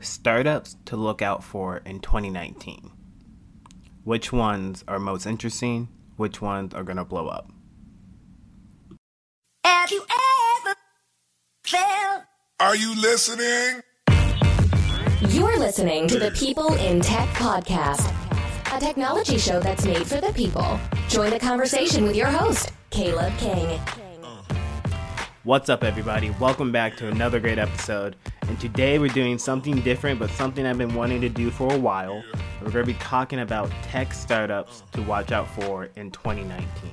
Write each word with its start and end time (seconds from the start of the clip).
startups 0.00 0.76
to 0.86 0.96
look 0.96 1.22
out 1.22 1.42
for 1.42 1.78
in 1.78 2.00
2019. 2.00 2.90
Which 4.04 4.32
ones 4.32 4.84
are 4.86 4.98
most 4.98 5.26
interesting? 5.26 5.88
Which 6.16 6.40
ones 6.40 6.74
are 6.74 6.84
going 6.84 6.96
to 6.96 7.04
blow 7.04 7.28
up? 7.28 7.50
Have 9.64 9.90
you 9.90 10.02
ever 10.02 10.76
felt? 11.64 12.22
Are 12.60 12.76
you 12.76 12.94
listening? 13.00 13.82
You're 15.30 15.58
listening 15.58 16.08
to 16.08 16.18
the 16.18 16.30
People 16.30 16.72
in 16.74 17.00
Tech 17.00 17.28
Podcast, 17.30 18.12
a 18.74 18.80
technology 18.80 19.38
show 19.38 19.60
that's 19.60 19.84
made 19.84 20.06
for 20.06 20.20
the 20.20 20.32
people. 20.32 20.78
Join 21.08 21.30
the 21.30 21.38
conversation 21.38 22.04
with 22.04 22.16
your 22.16 22.28
host, 22.28 22.72
Caleb 22.90 23.36
King. 23.38 23.80
What's 25.46 25.68
up, 25.68 25.84
everybody? 25.84 26.30
Welcome 26.40 26.72
back 26.72 26.96
to 26.96 27.06
another 27.06 27.38
great 27.38 27.56
episode. 27.56 28.16
And 28.48 28.58
today 28.58 28.98
we're 28.98 29.06
doing 29.06 29.38
something 29.38 29.80
different, 29.80 30.18
but 30.18 30.28
something 30.30 30.66
I've 30.66 30.76
been 30.76 30.92
wanting 30.92 31.20
to 31.20 31.28
do 31.28 31.52
for 31.52 31.72
a 31.72 31.78
while. 31.78 32.24
We're 32.60 32.72
going 32.72 32.84
to 32.84 32.92
be 32.92 32.98
talking 32.98 33.38
about 33.38 33.70
tech 33.84 34.12
startups 34.12 34.82
to 34.90 35.02
watch 35.02 35.30
out 35.30 35.48
for 35.48 35.88
in 35.94 36.10
2019. 36.10 36.90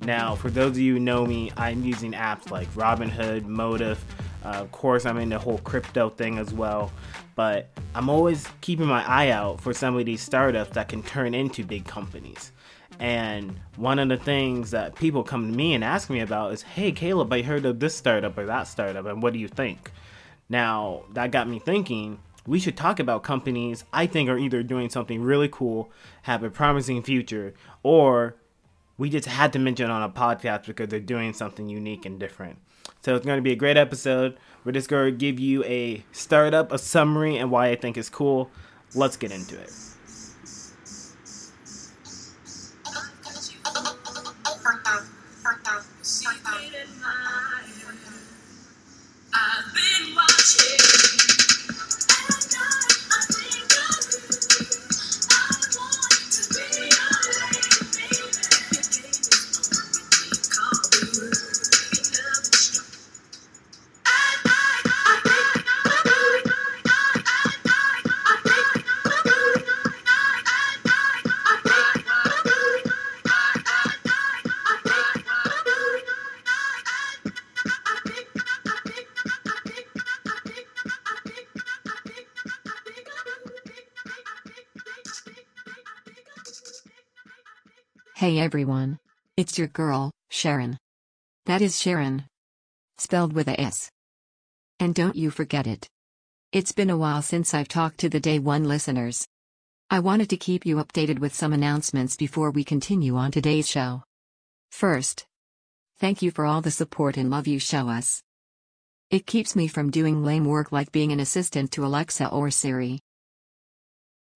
Now, 0.00 0.34
for 0.34 0.50
those 0.50 0.72
of 0.72 0.78
you 0.78 0.94
who 0.94 0.98
know 0.98 1.24
me, 1.24 1.52
I'm 1.56 1.84
using 1.84 2.10
apps 2.10 2.50
like 2.50 2.66
Robinhood, 2.74 3.44
Motive. 3.44 4.04
Uh, 4.44 4.48
of 4.48 4.72
course, 4.72 5.06
I'm 5.06 5.18
in 5.18 5.28
the 5.28 5.38
whole 5.38 5.58
crypto 5.58 6.08
thing 6.08 6.38
as 6.38 6.52
well. 6.52 6.90
But 7.36 7.70
I'm 7.94 8.08
always 8.08 8.48
keeping 8.62 8.86
my 8.86 9.06
eye 9.06 9.30
out 9.30 9.60
for 9.60 9.72
some 9.72 9.96
of 9.96 10.04
these 10.06 10.20
startups 10.20 10.72
that 10.72 10.88
can 10.88 11.04
turn 11.04 11.34
into 11.34 11.62
big 11.64 11.84
companies. 11.84 12.50
And 12.98 13.60
one 13.76 13.98
of 13.98 14.08
the 14.08 14.16
things 14.16 14.70
that 14.70 14.94
people 14.94 15.22
come 15.22 15.50
to 15.50 15.56
me 15.56 15.74
and 15.74 15.84
ask 15.84 16.08
me 16.08 16.20
about 16.20 16.52
is, 16.52 16.62
hey, 16.62 16.92
Caleb, 16.92 17.32
I 17.32 17.42
heard 17.42 17.66
of 17.66 17.80
this 17.80 17.94
startup 17.94 18.38
or 18.38 18.46
that 18.46 18.68
startup, 18.68 19.06
and 19.06 19.22
what 19.22 19.32
do 19.32 19.38
you 19.38 19.48
think? 19.48 19.92
Now, 20.48 21.02
that 21.12 21.30
got 21.30 21.48
me 21.48 21.58
thinking 21.58 22.20
we 22.46 22.60
should 22.60 22.76
talk 22.76 23.00
about 23.00 23.22
companies 23.22 23.84
I 23.92 24.06
think 24.06 24.28
are 24.28 24.38
either 24.38 24.62
doing 24.62 24.88
something 24.88 25.22
really 25.22 25.48
cool, 25.48 25.90
have 26.22 26.42
a 26.42 26.50
promising 26.50 27.02
future, 27.02 27.54
or 27.82 28.36
we 28.96 29.10
just 29.10 29.26
had 29.26 29.52
to 29.52 29.58
mention 29.58 29.90
on 29.90 30.02
a 30.02 30.08
podcast 30.08 30.66
because 30.66 30.88
they're 30.88 31.00
doing 31.00 31.32
something 31.32 31.68
unique 31.68 32.06
and 32.06 32.18
different. 32.18 32.58
So 33.02 33.14
it's 33.14 33.26
going 33.26 33.38
to 33.38 33.42
be 33.42 33.52
a 33.52 33.56
great 33.56 33.76
episode. 33.76 34.38
We're 34.64 34.72
just 34.72 34.88
going 34.88 35.12
to 35.12 35.18
give 35.18 35.38
you 35.38 35.64
a 35.64 36.04
startup, 36.12 36.72
a 36.72 36.78
summary, 36.78 37.36
and 37.36 37.50
why 37.50 37.68
I 37.68 37.76
think 37.76 37.96
it's 37.96 38.08
cool. 38.08 38.50
Let's 38.94 39.16
get 39.16 39.32
into 39.32 39.58
it. 39.60 39.72
Hey 88.26 88.40
everyone. 88.40 88.98
It's 89.36 89.56
your 89.56 89.68
girl, 89.68 90.10
Sharon. 90.30 90.80
That 91.44 91.62
is 91.62 91.80
Sharon. 91.80 92.24
Spelled 92.98 93.32
with 93.32 93.46
a 93.46 93.60
S. 93.60 93.88
And 94.80 94.96
don't 94.96 95.14
you 95.14 95.30
forget 95.30 95.68
it. 95.68 95.88
It's 96.50 96.72
been 96.72 96.90
a 96.90 96.96
while 96.96 97.22
since 97.22 97.54
I've 97.54 97.68
talked 97.68 97.98
to 97.98 98.08
the 98.08 98.18
day 98.18 98.40
one 98.40 98.64
listeners. 98.64 99.28
I 99.90 100.00
wanted 100.00 100.28
to 100.30 100.36
keep 100.36 100.66
you 100.66 100.78
updated 100.78 101.20
with 101.20 101.36
some 101.36 101.52
announcements 101.52 102.16
before 102.16 102.50
we 102.50 102.64
continue 102.64 103.14
on 103.14 103.30
today's 103.30 103.68
show. 103.68 104.02
First, 104.72 105.24
thank 106.00 106.20
you 106.20 106.32
for 106.32 106.46
all 106.46 106.62
the 106.62 106.72
support 106.72 107.16
and 107.16 107.30
love 107.30 107.46
you 107.46 107.60
show 107.60 107.88
us. 107.88 108.24
It 109.08 109.26
keeps 109.26 109.54
me 109.54 109.68
from 109.68 109.92
doing 109.92 110.24
lame 110.24 110.46
work 110.46 110.72
like 110.72 110.90
being 110.90 111.12
an 111.12 111.20
assistant 111.20 111.70
to 111.74 111.86
Alexa 111.86 112.28
or 112.30 112.50
Siri. 112.50 112.98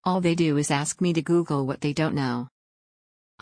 All 0.05 0.21
they 0.21 0.37
do 0.37 0.59
is 0.59 0.71
ask 0.71 1.01
me 1.01 1.13
to 1.13 1.23
Google 1.23 1.67
what 1.67 1.81
they 1.81 1.93
don't 1.93 2.15
know. 2.15 2.51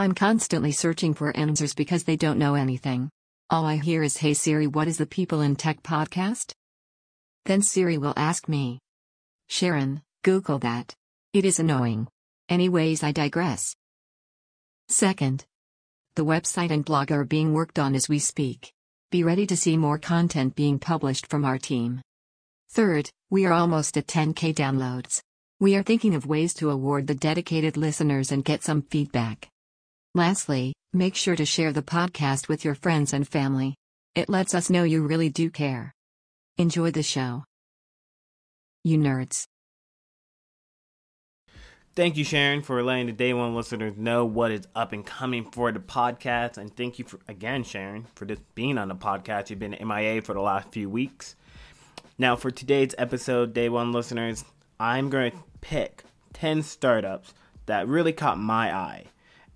I'm 0.00 0.14
constantly 0.14 0.70
searching 0.70 1.12
for 1.12 1.36
answers 1.36 1.74
because 1.74 2.04
they 2.04 2.14
don't 2.14 2.38
know 2.38 2.54
anything. 2.54 3.10
All 3.50 3.66
I 3.66 3.78
hear 3.78 4.04
is, 4.04 4.16
Hey 4.16 4.32
Siri, 4.32 4.68
what 4.68 4.86
is 4.86 4.98
the 4.98 5.06
People 5.06 5.40
in 5.40 5.56
Tech 5.56 5.82
podcast? 5.82 6.52
Then 7.46 7.62
Siri 7.62 7.98
will 7.98 8.14
ask 8.16 8.48
me, 8.48 8.78
Sharon, 9.48 10.02
Google 10.22 10.60
that. 10.60 10.94
It 11.32 11.44
is 11.44 11.58
annoying. 11.58 12.06
Anyways, 12.48 13.02
I 13.02 13.10
digress. 13.10 13.74
Second, 14.88 15.44
the 16.14 16.24
website 16.24 16.70
and 16.70 16.84
blog 16.84 17.10
are 17.10 17.24
being 17.24 17.52
worked 17.52 17.80
on 17.80 17.96
as 17.96 18.08
we 18.08 18.20
speak. 18.20 18.72
Be 19.10 19.24
ready 19.24 19.48
to 19.48 19.56
see 19.56 19.76
more 19.76 19.98
content 19.98 20.54
being 20.54 20.78
published 20.78 21.26
from 21.26 21.44
our 21.44 21.58
team. 21.58 22.02
Third, 22.70 23.10
we 23.30 23.46
are 23.46 23.52
almost 23.52 23.96
at 23.96 24.06
10k 24.06 24.54
downloads. 24.54 25.22
We 25.58 25.74
are 25.74 25.82
thinking 25.82 26.14
of 26.14 26.24
ways 26.24 26.54
to 26.54 26.70
award 26.70 27.08
the 27.08 27.16
dedicated 27.16 27.76
listeners 27.76 28.30
and 28.30 28.44
get 28.44 28.62
some 28.62 28.82
feedback. 28.82 29.48
Lastly, 30.14 30.72
make 30.92 31.14
sure 31.14 31.36
to 31.36 31.44
share 31.44 31.72
the 31.72 31.82
podcast 31.82 32.48
with 32.48 32.64
your 32.64 32.74
friends 32.74 33.12
and 33.12 33.28
family. 33.28 33.74
It 34.14 34.28
lets 34.28 34.54
us 34.54 34.70
know 34.70 34.82
you 34.82 35.06
really 35.06 35.28
do 35.28 35.50
care. 35.50 35.92
Enjoy 36.56 36.90
the 36.90 37.02
show. 37.02 37.44
You 38.84 38.98
nerds. 38.98 39.44
Thank 41.94 42.16
you, 42.16 42.24
Sharon, 42.24 42.62
for 42.62 42.82
letting 42.82 43.06
the 43.06 43.12
day 43.12 43.34
one 43.34 43.54
listeners 43.54 43.96
know 43.96 44.24
what 44.24 44.50
is 44.50 44.66
up 44.74 44.92
and 44.92 45.04
coming 45.04 45.50
for 45.50 45.72
the 45.72 45.80
podcast. 45.80 46.56
And 46.56 46.74
thank 46.74 46.98
you 46.98 47.04
for, 47.04 47.18
again, 47.28 47.64
Sharon, 47.64 48.06
for 48.14 48.24
just 48.24 48.42
being 48.54 48.78
on 48.78 48.88
the 48.88 48.94
podcast. 48.94 49.50
You've 49.50 49.58
been 49.58 49.76
MIA 49.84 50.22
for 50.22 50.32
the 50.32 50.40
last 50.40 50.72
few 50.72 50.88
weeks. 50.88 51.34
Now, 52.16 52.34
for 52.36 52.50
today's 52.50 52.94
episode, 52.98 53.52
day 53.52 53.68
one 53.68 53.92
listeners, 53.92 54.44
I'm 54.80 55.10
going 55.10 55.32
to 55.32 55.38
pick 55.60 56.04
10 56.34 56.62
startups 56.62 57.34
that 57.66 57.88
really 57.88 58.12
caught 58.12 58.38
my 58.38 58.72
eye. 58.72 59.06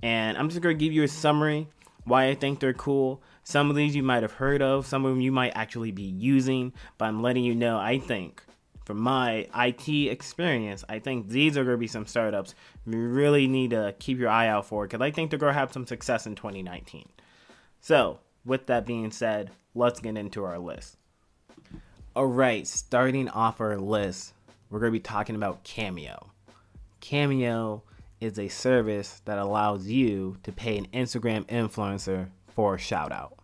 And 0.02 0.36
I'm 0.36 0.48
just 0.48 0.60
going 0.60 0.76
to 0.76 0.84
give 0.84 0.92
you 0.92 1.04
a 1.04 1.08
summary 1.08 1.68
why 2.04 2.26
I 2.26 2.34
think 2.34 2.60
they're 2.60 2.72
cool. 2.74 3.22
Some 3.44 3.70
of 3.70 3.76
these 3.76 3.94
you 3.94 4.02
might 4.02 4.22
have 4.22 4.32
heard 4.32 4.62
of, 4.62 4.86
some 4.86 5.04
of 5.04 5.12
them 5.12 5.20
you 5.20 5.32
might 5.32 5.52
actually 5.54 5.92
be 5.92 6.02
using, 6.02 6.72
but 6.98 7.06
I'm 7.06 7.22
letting 7.22 7.44
you 7.44 7.54
know 7.54 7.78
I 7.78 7.98
think 7.98 8.42
from 8.84 8.98
my 8.98 9.46
IT 9.54 9.88
experience, 9.88 10.84
I 10.88 10.98
think 10.98 11.28
these 11.28 11.56
are 11.56 11.64
going 11.64 11.74
to 11.74 11.80
be 11.80 11.86
some 11.86 12.06
startups 12.06 12.54
you 12.86 12.98
really 12.98 13.46
need 13.46 13.70
to 13.70 13.94
keep 13.98 14.18
your 14.18 14.28
eye 14.28 14.48
out 14.48 14.66
for 14.66 14.86
because 14.86 15.00
I 15.00 15.10
think 15.10 15.30
they're 15.30 15.38
going 15.38 15.52
to 15.52 15.58
have 15.58 15.72
some 15.72 15.86
success 15.86 16.26
in 16.26 16.34
2019. 16.34 17.08
So, 17.80 18.18
with 18.44 18.66
that 18.66 18.86
being 18.86 19.10
said, 19.10 19.50
let's 19.74 20.00
get 20.00 20.16
into 20.16 20.44
our 20.44 20.58
list. 20.58 20.96
All 22.14 22.26
right, 22.26 22.66
starting 22.66 23.28
off 23.28 23.60
our 23.60 23.78
list, 23.78 24.34
we're 24.68 24.80
going 24.80 24.92
to 24.92 24.98
be 24.98 25.00
talking 25.00 25.36
about 25.36 25.64
Cameo. 25.64 26.30
Cameo 27.00 27.84
is 28.22 28.38
a 28.38 28.46
service 28.46 29.20
that 29.24 29.38
allows 29.38 29.88
you 29.88 30.36
to 30.44 30.52
pay 30.52 30.78
an 30.78 30.86
Instagram 30.94 31.44
influencer 31.46 32.28
for 32.54 32.76
a 32.76 32.78
shout 32.78 33.10
out. 33.10 33.36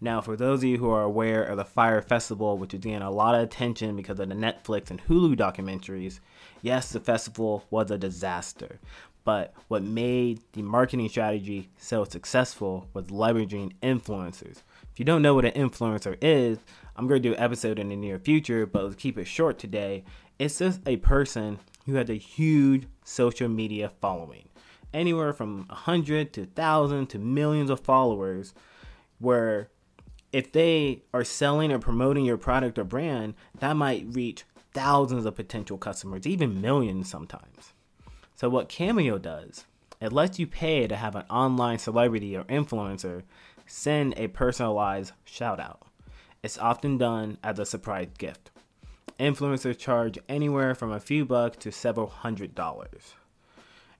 Now, 0.00 0.20
for 0.20 0.36
those 0.36 0.60
of 0.60 0.64
you 0.64 0.78
who 0.78 0.88
are 0.90 1.02
aware 1.02 1.42
of 1.42 1.56
the 1.56 1.64
Fyre 1.64 2.00
Festival, 2.00 2.56
which 2.56 2.72
is 2.72 2.80
getting 2.80 3.02
a 3.02 3.10
lot 3.10 3.34
of 3.34 3.42
attention 3.42 3.96
because 3.96 4.20
of 4.20 4.28
the 4.28 4.34
Netflix 4.36 4.90
and 4.90 5.02
Hulu 5.06 5.36
documentaries, 5.36 6.20
yes, 6.62 6.92
the 6.92 7.00
festival 7.00 7.64
was 7.70 7.90
a 7.90 7.98
disaster. 7.98 8.78
But 9.24 9.52
what 9.68 9.82
made 9.82 10.40
the 10.52 10.62
marketing 10.62 11.08
strategy 11.08 11.68
so 11.76 12.04
successful 12.04 12.88
was 12.94 13.06
leveraging 13.06 13.72
influencers. 13.82 14.62
If 14.92 14.98
you 14.98 15.04
don't 15.04 15.22
know 15.22 15.34
what 15.34 15.44
an 15.44 15.52
influencer 15.52 16.16
is, 16.22 16.58
I'm 16.96 17.08
going 17.08 17.20
to 17.20 17.28
do 17.28 17.34
an 17.34 17.42
episode 17.42 17.78
in 17.80 17.88
the 17.88 17.96
near 17.96 18.18
future, 18.18 18.64
but 18.64 18.84
let's 18.84 18.96
keep 18.96 19.18
it 19.18 19.26
short 19.26 19.58
today. 19.58 20.04
It's 20.38 20.58
just 20.58 20.80
a 20.86 20.96
person 20.98 21.58
who 21.90 21.96
has 21.96 22.10
a 22.10 22.14
huge 22.14 22.86
social 23.04 23.48
media 23.48 23.90
following, 24.00 24.48
anywhere 24.92 25.32
from 25.32 25.66
100 25.68 26.32
to 26.34 26.42
1,000 26.42 27.06
to 27.08 27.18
millions 27.18 27.70
of 27.70 27.80
followers, 27.80 28.54
where 29.18 29.68
if 30.32 30.52
they 30.52 31.02
are 31.12 31.24
selling 31.24 31.72
or 31.72 31.78
promoting 31.78 32.24
your 32.24 32.36
product 32.36 32.78
or 32.78 32.84
brand, 32.84 33.34
that 33.58 33.76
might 33.76 34.06
reach 34.10 34.44
thousands 34.72 35.26
of 35.26 35.34
potential 35.34 35.76
customers, 35.76 36.26
even 36.26 36.60
millions 36.60 37.10
sometimes. 37.10 37.72
So, 38.36 38.48
what 38.48 38.68
Cameo 38.68 39.18
does, 39.18 39.66
it 40.00 40.12
lets 40.12 40.38
you 40.38 40.46
pay 40.46 40.86
to 40.86 40.96
have 40.96 41.14
an 41.14 41.24
online 41.28 41.78
celebrity 41.78 42.36
or 42.36 42.44
influencer 42.44 43.22
send 43.66 44.14
a 44.16 44.28
personalized 44.28 45.12
shout 45.24 45.60
out. 45.60 45.82
It's 46.42 46.58
often 46.58 46.96
done 46.96 47.38
as 47.44 47.58
a 47.58 47.66
surprise 47.66 48.08
gift. 48.16 48.49
Influencers 49.20 49.76
charge 49.76 50.18
anywhere 50.30 50.74
from 50.74 50.90
a 50.90 50.98
few 50.98 51.26
bucks 51.26 51.58
to 51.58 51.70
several 51.70 52.06
hundred 52.06 52.54
dollars. 52.54 53.14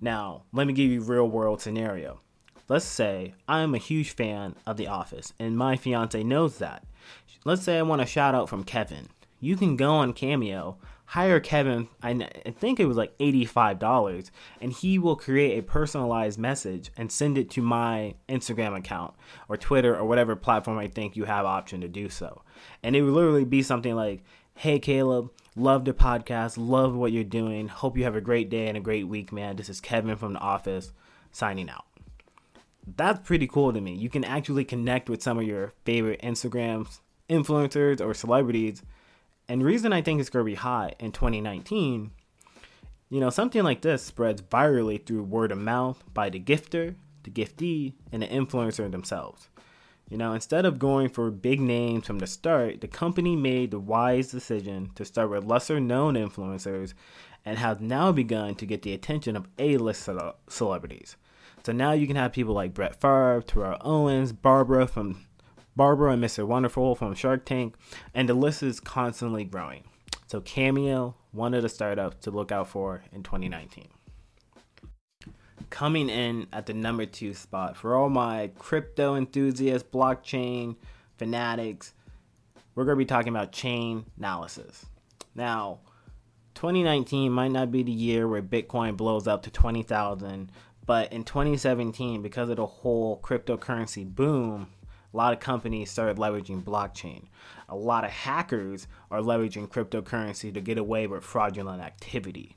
Now, 0.00 0.44
let 0.50 0.66
me 0.66 0.72
give 0.72 0.90
you 0.90 1.02
a 1.02 1.04
real 1.04 1.28
world 1.28 1.60
scenario. 1.60 2.20
Let's 2.68 2.86
say 2.86 3.34
I 3.46 3.60
am 3.60 3.74
a 3.74 3.78
huge 3.78 4.12
fan 4.12 4.56
of 4.66 4.78
The 4.78 4.86
Office 4.86 5.34
and 5.38 5.58
my 5.58 5.76
fiance 5.76 6.22
knows 6.22 6.56
that. 6.56 6.86
Let's 7.44 7.62
say 7.62 7.78
I 7.78 7.82
want 7.82 8.00
a 8.00 8.06
shout 8.06 8.34
out 8.34 8.48
from 8.48 8.64
Kevin. 8.64 9.08
You 9.40 9.56
can 9.56 9.76
go 9.76 9.92
on 9.92 10.14
Cameo, 10.14 10.78
hire 11.04 11.40
Kevin, 11.40 11.88
I 12.02 12.14
think 12.58 12.78
it 12.78 12.86
was 12.86 12.96
like 12.96 13.18
$85, 13.18 14.30
and 14.60 14.72
he 14.72 14.98
will 14.98 15.16
create 15.16 15.58
a 15.58 15.62
personalized 15.62 16.38
message 16.38 16.92
and 16.96 17.10
send 17.10 17.36
it 17.36 17.50
to 17.50 17.62
my 17.62 18.14
Instagram 18.28 18.76
account 18.76 19.14
or 19.48 19.56
Twitter 19.56 19.96
or 19.96 20.04
whatever 20.04 20.36
platform 20.36 20.78
I 20.78 20.86
think 20.86 21.16
you 21.16 21.24
have 21.24 21.44
option 21.44 21.80
to 21.80 21.88
do 21.88 22.08
so. 22.08 22.42
And 22.82 22.94
it 22.94 23.02
would 23.02 23.12
literally 23.12 23.44
be 23.44 23.62
something 23.62 23.96
like, 23.96 24.22
Hey 24.60 24.78
Caleb, 24.78 25.30
love 25.56 25.86
the 25.86 25.94
podcast, 25.94 26.58
love 26.58 26.94
what 26.94 27.12
you're 27.12 27.24
doing. 27.24 27.68
Hope 27.68 27.96
you 27.96 28.04
have 28.04 28.14
a 28.14 28.20
great 28.20 28.50
day 28.50 28.68
and 28.68 28.76
a 28.76 28.80
great 28.80 29.08
week, 29.08 29.32
man. 29.32 29.56
This 29.56 29.70
is 29.70 29.80
Kevin 29.80 30.16
from 30.16 30.34
the 30.34 30.38
office 30.38 30.92
signing 31.32 31.70
out. 31.70 31.86
That's 32.86 33.26
pretty 33.26 33.46
cool 33.46 33.72
to 33.72 33.80
me. 33.80 33.94
You 33.94 34.10
can 34.10 34.22
actually 34.22 34.66
connect 34.66 35.08
with 35.08 35.22
some 35.22 35.38
of 35.38 35.46
your 35.46 35.72
favorite 35.86 36.20
Instagrams, 36.20 37.00
influencers, 37.30 38.02
or 38.02 38.12
celebrities. 38.12 38.82
And 39.48 39.64
reason 39.64 39.94
I 39.94 40.02
think 40.02 40.20
it's 40.20 40.28
going 40.28 40.44
to 40.44 40.50
be 40.50 40.56
hot 40.56 40.94
in 40.98 41.12
2019, 41.12 42.10
you 43.08 43.18
know, 43.18 43.30
something 43.30 43.62
like 43.62 43.80
this 43.80 44.02
spreads 44.02 44.42
virally 44.42 45.02
through 45.02 45.22
word 45.22 45.52
of 45.52 45.58
mouth 45.58 46.04
by 46.12 46.28
the 46.28 46.38
gifter, 46.38 46.96
the 47.22 47.30
giftee, 47.30 47.94
and 48.12 48.20
the 48.22 48.26
influencer 48.26 48.90
themselves. 48.90 49.48
You 50.10 50.16
know, 50.16 50.32
instead 50.32 50.66
of 50.66 50.80
going 50.80 51.08
for 51.08 51.30
big 51.30 51.60
names 51.60 52.04
from 52.04 52.18
the 52.18 52.26
start, 52.26 52.80
the 52.80 52.88
company 52.88 53.36
made 53.36 53.70
the 53.70 53.78
wise 53.78 54.32
decision 54.32 54.90
to 54.96 55.04
start 55.04 55.30
with 55.30 55.44
lesser 55.44 55.78
known 55.78 56.14
influencers 56.14 56.94
and 57.44 57.56
has 57.58 57.80
now 57.80 58.10
begun 58.10 58.56
to 58.56 58.66
get 58.66 58.82
the 58.82 58.92
attention 58.92 59.36
of 59.36 59.46
A 59.60 59.76
list 59.76 60.08
celebrities. 60.48 61.16
So 61.62 61.70
now 61.70 61.92
you 61.92 62.08
can 62.08 62.16
have 62.16 62.32
people 62.32 62.54
like 62.54 62.74
Brett 62.74 63.00
Favre, 63.00 63.42
Terrell 63.46 63.78
Owens, 63.82 64.32
Barbara 64.32 64.88
from 64.88 65.26
Barbara 65.76 66.12
and 66.12 66.22
Mr. 66.22 66.44
Wonderful 66.44 66.96
from 66.96 67.14
Shark 67.14 67.44
Tank, 67.44 67.76
and 68.12 68.28
the 68.28 68.34
list 68.34 68.64
is 68.64 68.80
constantly 68.80 69.44
growing. 69.44 69.84
So 70.26 70.40
Cameo, 70.40 71.14
one 71.30 71.54
of 71.54 71.62
the 71.62 71.68
startups 71.68 72.24
to 72.24 72.32
look 72.32 72.50
out 72.50 72.66
for 72.66 73.04
in 73.12 73.22
2019. 73.22 73.88
Coming 75.70 76.10
in 76.10 76.48
at 76.52 76.66
the 76.66 76.74
number 76.74 77.06
two 77.06 77.32
spot 77.32 77.76
for 77.76 77.96
all 77.96 78.10
my 78.10 78.50
crypto 78.58 79.14
enthusiasts, 79.14 79.88
blockchain 79.88 80.76
fanatics, 81.16 81.94
we're 82.74 82.84
going 82.84 82.96
to 82.96 82.98
be 82.98 83.06
talking 83.06 83.28
about 83.28 83.52
chain 83.52 84.04
analysis. 84.18 84.86
Now, 85.34 85.78
2019 86.56 87.30
might 87.30 87.52
not 87.52 87.70
be 87.70 87.82
the 87.82 87.92
year 87.92 88.26
where 88.26 88.42
Bitcoin 88.42 88.96
blows 88.96 89.28
up 89.28 89.42
to 89.44 89.50
20,000, 89.50 90.50
but 90.86 91.12
in 91.12 91.24
2017, 91.24 92.20
because 92.20 92.48
of 92.48 92.56
the 92.56 92.66
whole 92.66 93.20
cryptocurrency 93.20 94.04
boom, 94.04 94.68
a 95.12 95.16
lot 95.16 95.32
of 95.32 95.40
companies 95.40 95.90
started 95.90 96.16
leveraging 96.16 96.62
blockchain. 96.62 97.24
A 97.68 97.76
lot 97.76 98.04
of 98.04 98.10
hackers 98.10 98.86
are 99.10 99.20
leveraging 99.20 99.68
cryptocurrency 99.68 100.52
to 100.52 100.60
get 100.60 100.78
away 100.78 101.06
with 101.06 101.24
fraudulent 101.24 101.82
activity. 101.82 102.56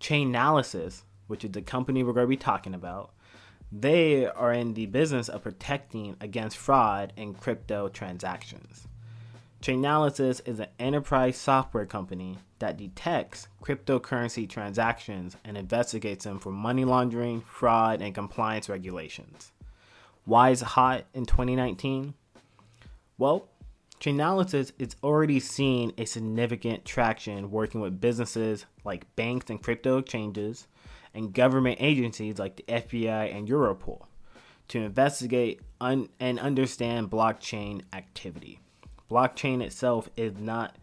Chainalysis, 0.00 1.02
which 1.28 1.44
is 1.44 1.52
the 1.52 1.62
company 1.62 2.02
we're 2.02 2.12
going 2.12 2.24
to 2.24 2.28
be 2.28 2.36
talking 2.36 2.74
about, 2.74 3.12
they 3.70 4.26
are 4.26 4.52
in 4.52 4.74
the 4.74 4.86
business 4.86 5.28
of 5.28 5.42
protecting 5.42 6.16
against 6.20 6.56
fraud 6.56 7.12
in 7.16 7.34
crypto 7.34 7.88
transactions. 7.88 8.88
Chainalysis 9.62 10.40
is 10.46 10.60
an 10.60 10.68
enterprise 10.78 11.36
software 11.36 11.86
company 11.86 12.38
that 12.60 12.76
detects 12.76 13.48
cryptocurrency 13.62 14.48
transactions 14.48 15.36
and 15.44 15.56
investigates 15.56 16.24
them 16.24 16.38
for 16.38 16.50
money 16.50 16.84
laundering, 16.84 17.40
fraud, 17.42 18.00
and 18.00 18.14
compliance 18.14 18.68
regulations. 18.68 19.52
Why 20.24 20.50
is 20.50 20.62
it 20.62 20.66
hot 20.66 21.04
in 21.12 21.26
2019? 21.26 22.14
Well, 23.16 23.48
Chainalysis 24.00 24.72
is 24.78 24.94
already 25.02 25.40
seeing 25.40 25.92
a 25.98 26.04
significant 26.04 26.84
traction 26.84 27.50
working 27.50 27.80
with 27.80 28.00
businesses 28.00 28.64
like 28.84 29.14
banks 29.16 29.50
and 29.50 29.60
crypto 29.60 29.98
exchanges 29.98 30.68
and 31.18 31.34
government 31.34 31.78
agencies 31.80 32.38
like 32.38 32.56
the 32.56 32.62
FBI 32.62 33.36
and 33.36 33.48
Europol 33.48 34.06
to 34.68 34.78
investigate 34.78 35.60
un- 35.80 36.08
and 36.20 36.38
understand 36.38 37.10
blockchain 37.10 37.82
activity. 37.92 38.60
Blockchain 39.10 39.60
itself 39.60 40.08
is 40.16 40.38
not 40.38 40.76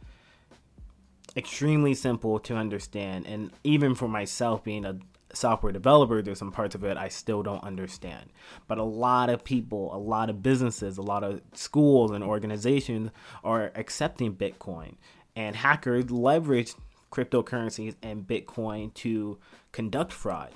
extremely 1.37 1.93
simple 1.93 2.37
to 2.39 2.55
understand, 2.55 3.25
and 3.25 3.51
even 3.63 3.95
for 3.95 4.09
myself 4.09 4.61
being 4.61 4.83
a 4.83 4.97
software 5.31 5.71
developer, 5.71 6.21
there's 6.21 6.39
some 6.39 6.51
parts 6.51 6.75
of 6.75 6.83
it 6.83 6.97
I 6.97 7.07
still 7.07 7.41
don't 7.41 7.63
understand. 7.63 8.29
But 8.67 8.77
a 8.77 8.83
lot 8.83 9.29
of 9.29 9.43
people, 9.43 9.95
a 9.95 9.97
lot 9.97 10.29
of 10.29 10.43
businesses, 10.43 10.97
a 10.97 11.01
lot 11.01 11.23
of 11.23 11.41
schools 11.53 12.11
and 12.11 12.23
organizations 12.23 13.11
are 13.43 13.71
accepting 13.75 14.35
Bitcoin. 14.35 14.95
And 15.35 15.55
hackers 15.55 16.11
leverage 16.11 16.73
cryptocurrencies 17.15 17.95
and 18.03 18.27
Bitcoin 18.27 18.93
to 18.95 19.37
conduct 19.71 20.11
fraud. 20.11 20.51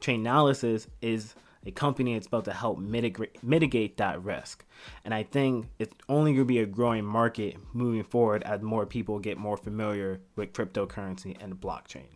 Chainalysis 0.00 0.86
is 1.02 1.34
a 1.66 1.70
company 1.70 2.14
that's 2.14 2.26
about 2.26 2.46
to 2.46 2.54
help 2.54 2.78
mitigate 2.78 3.42
mitigate 3.42 3.98
that 3.98 4.22
risk. 4.22 4.64
And 5.04 5.12
I 5.12 5.24
think 5.24 5.66
it's 5.78 5.94
only 6.08 6.32
going 6.32 6.44
to 6.44 6.44
be 6.46 6.60
a 6.60 6.66
growing 6.66 7.04
market 7.04 7.56
moving 7.74 8.02
forward 8.02 8.42
as 8.44 8.62
more 8.62 8.86
people 8.86 9.18
get 9.18 9.36
more 9.36 9.58
familiar 9.58 10.20
with 10.36 10.54
cryptocurrency 10.54 11.36
and 11.42 11.60
blockchain. 11.60 12.08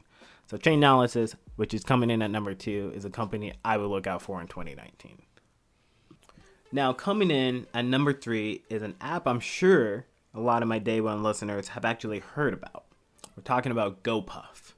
So 0.46 0.56
Chainalysis, 0.56 1.34
which 1.56 1.74
is 1.74 1.84
coming 1.84 2.10
in 2.10 2.22
at 2.22 2.30
number 2.30 2.54
two, 2.54 2.90
is 2.94 3.04
a 3.04 3.10
company 3.10 3.52
I 3.64 3.76
would 3.76 3.88
look 3.88 4.06
out 4.06 4.22
for 4.22 4.40
in 4.40 4.46
2019. 4.46 5.20
Now, 6.72 6.92
coming 6.92 7.30
in 7.30 7.66
at 7.74 7.84
number 7.84 8.12
three 8.12 8.62
is 8.70 8.82
an 8.82 8.94
app 9.00 9.26
I'm 9.26 9.40
sure 9.40 10.06
a 10.34 10.40
lot 10.40 10.62
of 10.62 10.68
my 10.68 10.78
day 10.78 11.00
one 11.00 11.22
listeners 11.22 11.68
have 11.68 11.84
actually 11.84 12.18
heard 12.18 12.52
about. 12.54 12.84
We're 13.36 13.42
talking 13.42 13.72
about 13.72 14.02
GoPuff. 14.02 14.74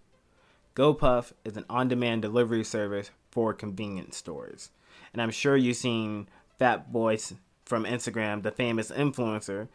GoPuff 0.75 1.33
is 1.45 1.57
an 1.57 1.65
on 1.69 1.89
demand 1.89 2.23
delivery 2.23 2.65
service 2.65 3.11
for 3.31 3.53
convenience 3.53 4.17
stores. 4.17 4.71
And 5.13 5.21
I'm 5.21 5.31
sure 5.31 5.57
you've 5.57 5.77
seen 5.77 6.29
Fat 6.59 6.91
Boys 6.91 7.35
from 7.65 7.85
Instagram, 7.85 8.43
the 8.43 8.51
famous 8.51 8.91
influencer, 8.91 9.69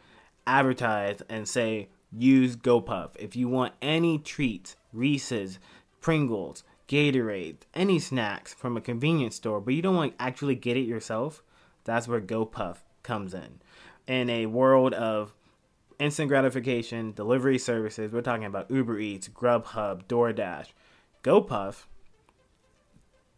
advertise 0.46 1.22
and 1.28 1.46
say, 1.46 1.88
use 2.10 2.56
GoPuff. 2.56 3.10
If 3.18 3.36
you 3.36 3.48
want 3.48 3.74
any 3.80 4.18
treats, 4.18 4.76
Reese's, 4.92 5.58
Pringles, 6.00 6.64
Gatorade, 6.88 7.58
any 7.74 7.98
snacks 7.98 8.52
from 8.52 8.76
a 8.76 8.80
convenience 8.80 9.36
store, 9.36 9.60
but 9.60 9.74
you 9.74 9.82
don't 9.82 9.96
want 9.96 10.18
to 10.18 10.22
actually 10.22 10.56
get 10.56 10.76
it 10.76 10.80
yourself, 10.80 11.42
that's 11.84 12.08
where 12.08 12.20
GoPuff 12.20 12.78
comes 13.02 13.32
in. 13.32 13.60
In 14.08 14.28
a 14.28 14.46
world 14.46 14.92
of 14.94 15.32
instant 15.98 16.28
gratification, 16.28 17.12
delivery 17.12 17.58
services, 17.58 18.12
we're 18.12 18.22
talking 18.22 18.44
about 18.44 18.70
Uber 18.70 18.98
Eats, 18.98 19.28
Grubhub, 19.28 20.04
DoorDash. 20.04 20.68
GoPuff, 21.22 21.84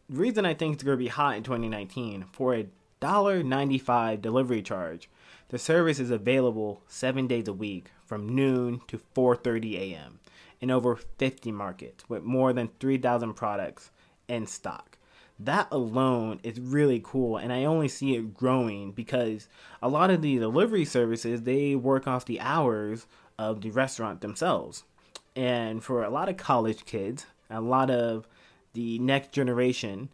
the 0.09 0.17
reason 0.17 0.47
I 0.47 0.55
think 0.55 0.75
it's 0.75 0.83
going 0.83 0.97
to 0.97 1.05
be 1.05 1.09
hot 1.09 1.37
in 1.37 1.43
2019, 1.43 2.27
for 2.33 2.55
a 2.55 2.67
$1.95 3.01 4.21
delivery 4.21 4.63
charge, 4.63 5.11
the 5.49 5.59
service 5.59 6.01
is 6.01 6.11
available 6.11 6.83
seven 6.89 7.27
days 7.27 7.47
a 7.47 7.53
week 7.53 7.91
from 8.07 8.35
noon 8.35 8.81
to 8.89 8.99
4.30 9.15 9.79
a.m 9.79 10.21
in 10.65 10.71
over 10.71 10.97
50 10.97 11.53
markets 11.53 12.09
with 12.09 12.23
more 12.23 12.55
than 12.55 12.71
3,000 12.81 13.35
products 13.35 13.91
in 14.29 14.47
stock. 14.47 14.94
That 15.39 15.67
alone 15.73 16.39
is 16.43 16.61
really 16.61 17.01
cool, 17.05 17.37
and 17.37 17.53
I 17.53 17.65
only 17.65 17.89
see 17.89 18.15
it 18.15 18.35
growing 18.35 18.93
because 18.93 19.49
a 19.83 19.89
lot 19.89 20.11
of 20.11 20.23
the 20.23 20.39
delivery 20.39 20.85
services 20.85 21.43
they 21.43 21.75
work 21.75 22.07
off 22.07 22.25
the 22.25 22.41
hours 22.41 23.07
of 23.39 23.61
the 23.61 23.71
restaurant 23.71 24.21
themselves. 24.21 24.85
And 25.35 25.83
for 25.83 26.05
a 26.05 26.11
lot 26.11 26.29
of 26.29 26.37
college 26.37 26.85
kids, 26.85 27.27
a 27.51 27.61
lot 27.61 27.91
of 27.91 28.29
the 28.75 28.99
next 29.01 29.33
generation 29.33 30.09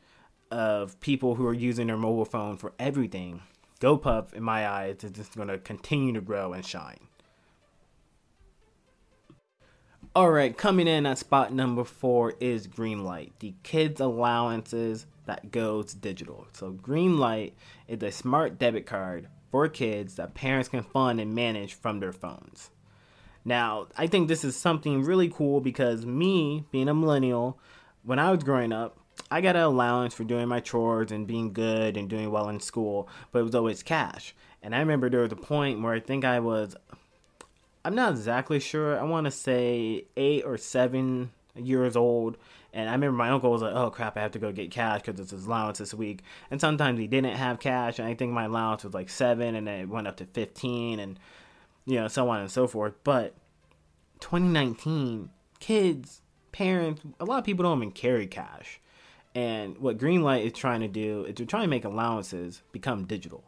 of 0.50 0.99
people 1.00 1.35
who 1.35 1.47
are 1.47 1.55
using 1.55 1.89
their 1.89 1.97
mobile 1.97 2.25
phone 2.25 2.57
for 2.57 2.73
everything, 2.79 3.43
GoPuff, 3.81 4.33
in 4.33 4.43
my 4.43 4.67
eyes, 4.69 5.05
is 5.05 5.11
just 5.11 5.37
going 5.37 5.49
to 5.49 5.59
continue 5.59 6.12
to 6.15 6.21
grow 6.21 6.55
and 6.55 6.65
shine. 6.65 7.09
All 10.12 10.33
right, 10.33 10.57
coming 10.57 10.88
in 10.88 11.07
at 11.07 11.19
spot 11.19 11.52
number 11.52 11.85
four 11.85 12.35
is 12.40 12.67
Greenlight, 12.67 13.31
the 13.38 13.55
kids' 13.62 14.00
allowances 14.00 15.07
that 15.26 15.52
goes 15.52 15.95
digital. 15.95 16.49
So, 16.52 16.73
Greenlight 16.73 17.52
is 17.87 18.02
a 18.02 18.11
smart 18.11 18.59
debit 18.59 18.87
card 18.87 19.29
for 19.52 19.69
kids 19.69 20.17
that 20.17 20.35
parents 20.35 20.69
can 20.69 20.83
fund 20.83 21.21
and 21.21 21.33
manage 21.33 21.75
from 21.75 22.00
their 22.00 22.12
phones. 22.12 22.71
Now, 23.45 23.87
I 23.97 24.09
think 24.09 24.26
this 24.26 24.43
is 24.43 24.57
something 24.57 25.05
really 25.05 25.29
cool 25.29 25.61
because 25.61 26.05
me, 26.05 26.64
being 26.73 26.88
a 26.88 26.95
millennial, 26.95 27.61
when 28.02 28.19
I 28.19 28.33
was 28.33 28.43
growing 28.43 28.73
up, 28.73 28.99
I 29.31 29.40
got 29.40 29.55
an 29.55 29.62
allowance 29.62 30.12
for 30.12 30.25
doing 30.25 30.49
my 30.49 30.59
chores 30.59 31.12
and 31.12 31.25
being 31.25 31.52
good 31.52 31.97
and 31.97 32.11
doing 32.11 32.33
well 32.33 32.49
in 32.49 32.59
school, 32.59 33.09
but 33.31 33.38
it 33.38 33.45
was 33.45 33.55
always 33.55 33.85
cash. 33.85 34.35
And 34.61 34.75
I 34.75 34.81
remember 34.81 35.09
there 35.09 35.21
was 35.21 35.31
a 35.31 35.37
point 35.37 35.81
where 35.81 35.95
I 35.95 36.00
think 36.00 36.25
I 36.25 36.40
was 36.40 36.75
I'm 37.85 37.95
not 37.95 38.13
exactly 38.13 38.61
sure. 38.61 38.99
I 38.99 39.05
want 39.05 39.25
to 39.25 39.31
say 39.31 40.05
eight 40.17 40.45
or 40.45 40.59
seven 40.59 41.31
years 41.55 41.97
old. 41.97 42.37
And 42.73 42.89
I 42.89 42.93
remember 42.93 43.17
my 43.17 43.31
uncle 43.31 43.51
was 43.51 43.63
like, 43.63 43.75
"Oh 43.75 43.91
crap, 43.91 44.17
I 44.17 44.21
have 44.21 44.33
to 44.33 44.39
go 44.39 44.53
get 44.53 44.71
cash 44.71 45.01
because 45.03 45.19
it's 45.19 45.33
his 45.33 45.47
allowance 45.47 45.79
this 45.79 45.93
week." 45.93 46.23
And 46.51 46.61
sometimes 46.61 47.01
he 47.01 47.09
didn't 47.09 47.37
have 47.37 47.59
cash, 47.59 47.99
and 47.99 48.07
I 48.07 48.15
think 48.15 48.33
my 48.33 48.45
allowance 48.45 48.85
was 48.85 48.95
like 48.95 49.09
seven, 49.09 49.57
and 49.57 49.67
then 49.67 49.81
it 49.81 49.89
went 49.89 50.07
up 50.07 50.17
to 50.19 50.27
fifteen, 50.27 51.01
and 51.01 51.19
you 51.87 51.97
know, 51.97 52.07
so 52.07 52.29
on 52.29 52.41
and 52.41 52.51
so 52.51 52.69
forth. 52.69 52.95
But 53.03 53.35
2019, 54.21 55.31
kids, 55.59 56.23
parents, 56.53 57.03
a 57.19 57.25
lot 57.25 57.39
of 57.39 57.45
people 57.45 57.65
don't 57.65 57.79
even 57.79 57.91
carry 57.91 58.27
cash. 58.27 58.81
And 59.35 59.79
what 59.79 59.99
Greenlight 59.99 60.45
is 60.45 60.53
trying 60.53 60.81
to 60.81 60.89
do 60.89 61.25
is 61.25 61.35
to 61.37 61.47
try 61.47 61.63
and 61.63 61.71
make 61.71 61.85
allowances 61.85 62.63
become 62.73 63.05
digital. 63.07 63.45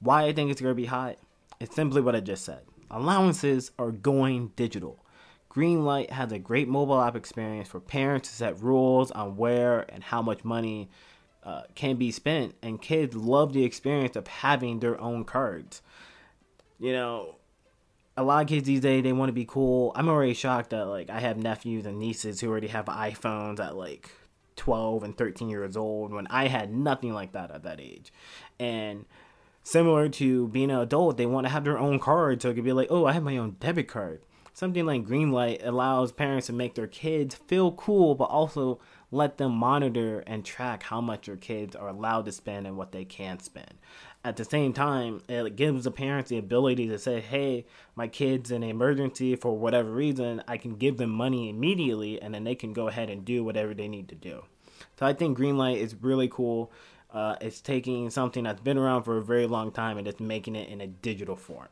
Why 0.00 0.24
I 0.24 0.32
think 0.32 0.50
it's 0.50 0.60
going 0.60 0.72
to 0.72 0.80
be 0.80 0.86
hot? 0.86 1.18
It's 1.60 1.74
simply 1.74 2.00
what 2.00 2.16
I 2.16 2.20
just 2.20 2.44
said. 2.44 2.62
Allowances 2.94 3.72
are 3.76 3.90
going 3.90 4.52
digital. 4.54 5.04
Greenlight 5.50 6.10
has 6.10 6.30
a 6.30 6.38
great 6.38 6.68
mobile 6.68 7.00
app 7.00 7.16
experience 7.16 7.68
for 7.68 7.80
parents 7.80 8.28
to 8.28 8.34
set 8.36 8.62
rules 8.62 9.10
on 9.10 9.36
where 9.36 9.84
and 9.92 10.04
how 10.04 10.22
much 10.22 10.44
money 10.44 10.88
uh, 11.42 11.62
can 11.74 11.96
be 11.96 12.12
spent, 12.12 12.54
and 12.62 12.80
kids 12.80 13.16
love 13.16 13.52
the 13.52 13.64
experience 13.64 14.14
of 14.14 14.28
having 14.28 14.78
their 14.78 14.98
own 15.00 15.24
cards. 15.24 15.82
You 16.78 16.92
know, 16.92 17.34
a 18.16 18.22
lot 18.22 18.42
of 18.42 18.48
kids 18.48 18.64
these 18.64 18.80
days 18.80 19.02
they 19.02 19.12
want 19.12 19.28
to 19.28 19.34
be 19.34 19.44
cool. 19.44 19.90
I'm 19.96 20.08
already 20.08 20.34
shocked 20.34 20.70
that 20.70 20.84
like 20.84 21.10
I 21.10 21.18
have 21.18 21.36
nephews 21.36 21.86
and 21.86 21.98
nieces 21.98 22.40
who 22.40 22.48
already 22.48 22.68
have 22.68 22.86
iPhones 22.86 23.58
at 23.58 23.76
like 23.76 24.08
12 24.54 25.02
and 25.02 25.18
13 25.18 25.48
years 25.48 25.76
old 25.76 26.12
when 26.12 26.28
I 26.28 26.46
had 26.46 26.72
nothing 26.72 27.12
like 27.12 27.32
that 27.32 27.50
at 27.50 27.64
that 27.64 27.80
age. 27.80 28.12
And 28.60 29.04
similar 29.64 30.08
to 30.10 30.46
being 30.48 30.70
an 30.70 30.78
adult, 30.78 31.16
they 31.16 31.26
want 31.26 31.46
to 31.46 31.52
have 31.52 31.64
their 31.64 31.78
own 31.78 31.98
card 31.98 32.40
so 32.40 32.50
it 32.50 32.54
could 32.54 32.64
be 32.64 32.72
like, 32.72 32.88
oh, 32.90 33.06
I 33.06 33.12
have 33.12 33.24
my 33.24 33.36
own 33.36 33.56
debit 33.58 33.88
card. 33.88 34.22
Something 34.52 34.86
like 34.86 35.04
Greenlight 35.04 35.66
allows 35.66 36.12
parents 36.12 36.46
to 36.46 36.52
make 36.52 36.76
their 36.76 36.86
kids 36.86 37.34
feel 37.34 37.72
cool, 37.72 38.14
but 38.14 38.26
also 38.26 38.78
let 39.10 39.38
them 39.38 39.52
monitor 39.52 40.22
and 40.28 40.44
track 40.44 40.84
how 40.84 41.00
much 41.00 41.26
your 41.26 41.36
kids 41.36 41.74
are 41.74 41.88
allowed 41.88 42.26
to 42.26 42.32
spend 42.32 42.66
and 42.66 42.76
what 42.76 42.92
they 42.92 43.04
can 43.04 43.40
spend. 43.40 43.74
At 44.22 44.36
the 44.36 44.44
same 44.44 44.72
time, 44.72 45.22
it 45.28 45.56
gives 45.56 45.84
the 45.84 45.90
parents 45.90 46.30
the 46.30 46.38
ability 46.38 46.86
to 46.88 46.98
say, 46.98 47.20
hey, 47.20 47.66
my 47.96 48.06
kid's 48.06 48.52
in 48.52 48.62
an 48.62 48.70
emergency 48.70 49.34
for 49.34 49.58
whatever 49.58 49.90
reason, 49.90 50.42
I 50.46 50.56
can 50.56 50.76
give 50.76 50.98
them 50.98 51.10
money 51.10 51.48
immediately 51.48 52.22
and 52.22 52.32
then 52.32 52.44
they 52.44 52.54
can 52.54 52.72
go 52.72 52.86
ahead 52.86 53.10
and 53.10 53.24
do 53.24 53.42
whatever 53.42 53.74
they 53.74 53.88
need 53.88 54.08
to 54.10 54.14
do. 54.14 54.44
So 54.98 55.06
I 55.06 55.14
think 55.14 55.36
Greenlight 55.36 55.78
is 55.78 55.96
really 56.00 56.28
cool. 56.28 56.70
Uh, 57.14 57.36
it's 57.40 57.60
taking 57.60 58.10
something 58.10 58.42
that's 58.42 58.60
been 58.60 58.76
around 58.76 59.04
for 59.04 59.16
a 59.16 59.22
very 59.22 59.46
long 59.46 59.70
time 59.70 59.96
and 59.96 60.08
it's 60.08 60.18
making 60.18 60.56
it 60.56 60.68
in 60.68 60.80
a 60.80 60.86
digital 60.88 61.36
form. 61.36 61.68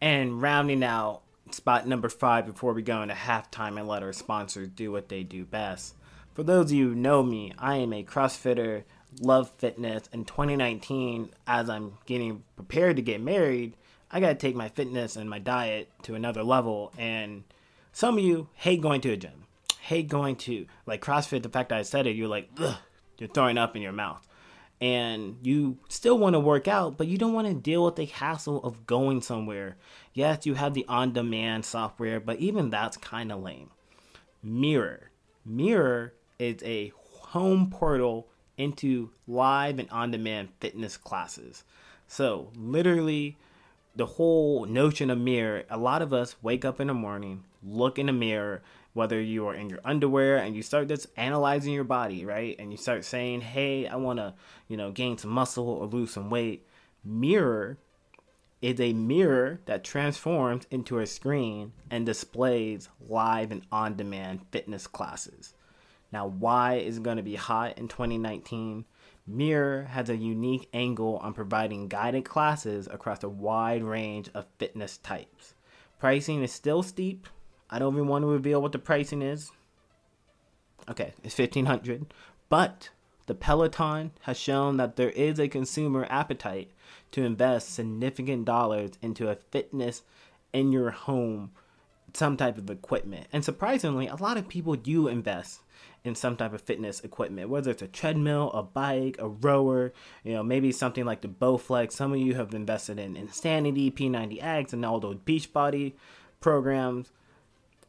And 0.00 0.40
rounding 0.40 0.82
out 0.82 1.20
spot 1.50 1.86
number 1.86 2.08
five 2.08 2.46
before 2.46 2.72
we 2.72 2.82
go 2.82 3.02
into 3.02 3.14
halftime 3.14 3.78
and 3.78 3.86
let 3.86 4.02
our 4.02 4.14
sponsors 4.14 4.68
do 4.68 4.90
what 4.90 5.10
they 5.10 5.22
do 5.22 5.44
best. 5.44 5.94
For 6.34 6.42
those 6.42 6.66
of 6.66 6.72
you 6.72 6.90
who 6.90 6.94
know 6.94 7.22
me, 7.22 7.52
I 7.58 7.76
am 7.76 7.92
a 7.92 8.02
CrossFitter, 8.02 8.84
love 9.20 9.50
fitness. 9.58 10.08
In 10.12 10.24
2019, 10.24 11.30
as 11.46 11.68
I'm 11.68 11.98
getting 12.06 12.44
prepared 12.56 12.96
to 12.96 13.02
get 13.02 13.20
married, 13.20 13.74
I 14.10 14.20
got 14.20 14.28
to 14.28 14.34
take 14.34 14.54
my 14.54 14.68
fitness 14.68 15.16
and 15.16 15.28
my 15.28 15.38
diet 15.38 15.90
to 16.02 16.14
another 16.14 16.42
level. 16.42 16.92
And 16.98 17.44
some 17.92 18.18
of 18.18 18.24
you 18.24 18.48
hate 18.54 18.80
going 18.80 19.00
to 19.02 19.12
a 19.12 19.16
gym, 19.16 19.44
hate 19.80 20.08
going 20.08 20.36
to 20.36 20.66
like 20.86 21.02
CrossFit. 21.02 21.42
The 21.42 21.48
fact 21.48 21.70
that 21.70 21.78
I 21.78 21.82
said 21.82 22.06
it, 22.06 22.16
you're 22.16 22.28
like, 22.28 22.48
Ugh, 22.58 22.76
you're 23.18 23.28
throwing 23.28 23.58
up 23.58 23.76
in 23.76 23.82
your 23.82 23.92
mouth 23.92 24.26
and 24.80 25.38
you 25.42 25.78
still 25.88 26.18
want 26.18 26.34
to 26.34 26.40
work 26.40 26.68
out, 26.68 26.98
but 26.98 27.06
you 27.06 27.16
don't 27.16 27.32
want 27.32 27.48
to 27.48 27.54
deal 27.54 27.84
with 27.84 27.96
the 27.96 28.04
hassle 28.04 28.62
of 28.62 28.86
going 28.86 29.22
somewhere. 29.22 29.76
Yes, 30.12 30.44
you 30.44 30.54
have 30.54 30.74
the 30.74 30.84
on 30.86 31.12
demand 31.12 31.64
software, 31.64 32.20
but 32.20 32.38
even 32.38 32.70
that's 32.70 32.96
kind 32.96 33.32
of 33.32 33.42
lame. 33.42 33.70
Mirror. 34.42 35.10
Mirror 35.44 36.12
is 36.38 36.62
a 36.62 36.92
home 37.20 37.70
portal 37.70 38.28
into 38.58 39.10
live 39.26 39.78
and 39.78 39.90
on 39.90 40.10
demand 40.10 40.48
fitness 40.60 40.96
classes. 40.96 41.64
So, 42.06 42.50
literally, 42.54 43.36
the 43.94 44.06
whole 44.06 44.66
notion 44.66 45.10
of 45.10 45.18
mirror, 45.18 45.64
a 45.70 45.78
lot 45.78 46.02
of 46.02 46.12
us 46.12 46.36
wake 46.42 46.64
up 46.64 46.80
in 46.80 46.88
the 46.88 46.94
morning, 46.94 47.44
look 47.62 47.98
in 47.98 48.06
the 48.06 48.12
mirror, 48.12 48.62
whether 48.96 49.20
you 49.20 49.46
are 49.46 49.54
in 49.54 49.68
your 49.68 49.80
underwear 49.84 50.38
and 50.38 50.56
you 50.56 50.62
start 50.62 50.88
just 50.88 51.06
analyzing 51.16 51.72
your 51.74 51.84
body, 51.84 52.24
right? 52.24 52.56
And 52.58 52.72
you 52.72 52.78
start 52.78 53.04
saying, 53.04 53.42
"Hey, 53.42 53.86
I 53.86 53.96
want 53.96 54.18
to, 54.18 54.34
you 54.68 54.76
know, 54.76 54.90
gain 54.90 55.18
some 55.18 55.30
muscle 55.30 55.68
or 55.68 55.86
lose 55.86 56.12
some 56.12 56.30
weight." 56.30 56.66
Mirror 57.04 57.78
is 58.62 58.80
a 58.80 58.94
mirror 58.94 59.60
that 59.66 59.84
transforms 59.84 60.66
into 60.70 60.98
a 60.98 61.06
screen 61.06 61.72
and 61.90 62.06
displays 62.06 62.88
live 62.98 63.52
and 63.52 63.66
on-demand 63.70 64.40
fitness 64.50 64.86
classes. 64.86 65.54
Now, 66.10 66.26
why 66.26 66.76
is 66.76 66.98
going 66.98 67.18
to 67.18 67.22
be 67.22 67.34
hot 67.36 67.76
in 67.76 67.88
2019? 67.88 68.86
Mirror 69.26 69.84
has 69.90 70.08
a 70.08 70.16
unique 70.16 70.68
angle 70.72 71.18
on 71.18 71.34
providing 71.34 71.88
guided 71.88 72.24
classes 72.24 72.88
across 72.90 73.22
a 73.22 73.28
wide 73.28 73.84
range 73.84 74.30
of 74.32 74.46
fitness 74.58 74.96
types. 74.96 75.54
Pricing 75.98 76.42
is 76.42 76.52
still 76.52 76.82
steep, 76.82 77.26
I 77.70 77.78
don't 77.78 77.94
even 77.94 78.08
want 78.08 78.22
to 78.22 78.28
reveal 78.28 78.62
what 78.62 78.72
the 78.72 78.78
pricing 78.78 79.22
is. 79.22 79.50
Okay, 80.88 81.14
it's 81.24 81.34
fifteen 81.34 81.66
hundred, 81.66 82.06
but 82.48 82.90
the 83.26 83.34
Peloton 83.34 84.12
has 84.22 84.38
shown 84.38 84.76
that 84.76 84.96
there 84.96 85.10
is 85.10 85.40
a 85.40 85.48
consumer 85.48 86.06
appetite 86.08 86.70
to 87.12 87.24
invest 87.24 87.74
significant 87.74 88.44
dollars 88.44 88.92
into 89.02 89.28
a 89.28 89.36
fitness 89.50 90.02
in 90.52 90.70
your 90.70 90.90
home, 90.90 91.50
some 92.14 92.36
type 92.36 92.56
of 92.56 92.70
equipment. 92.70 93.26
And 93.32 93.44
surprisingly, 93.44 94.06
a 94.06 94.14
lot 94.14 94.36
of 94.36 94.48
people 94.48 94.76
do 94.76 95.08
invest 95.08 95.60
in 96.04 96.14
some 96.14 96.36
type 96.36 96.52
of 96.52 96.62
fitness 96.62 97.00
equipment, 97.00 97.50
whether 97.50 97.72
it's 97.72 97.82
a 97.82 97.88
treadmill, 97.88 98.52
a 98.52 98.62
bike, 98.62 99.16
a 99.18 99.28
rower, 99.28 99.92
you 100.22 100.32
know, 100.32 100.42
maybe 100.42 100.70
something 100.70 101.04
like 101.04 101.20
the 101.20 101.28
Bowflex. 101.28 101.92
Some 101.92 102.12
of 102.12 102.20
you 102.20 102.34
have 102.36 102.54
invested 102.54 103.00
in 103.00 103.16
Insanity, 103.16 103.90
P90X, 103.90 104.72
and 104.72 104.84
all 104.84 105.00
those 105.00 105.16
Beachbody 105.16 105.94
programs. 106.40 107.10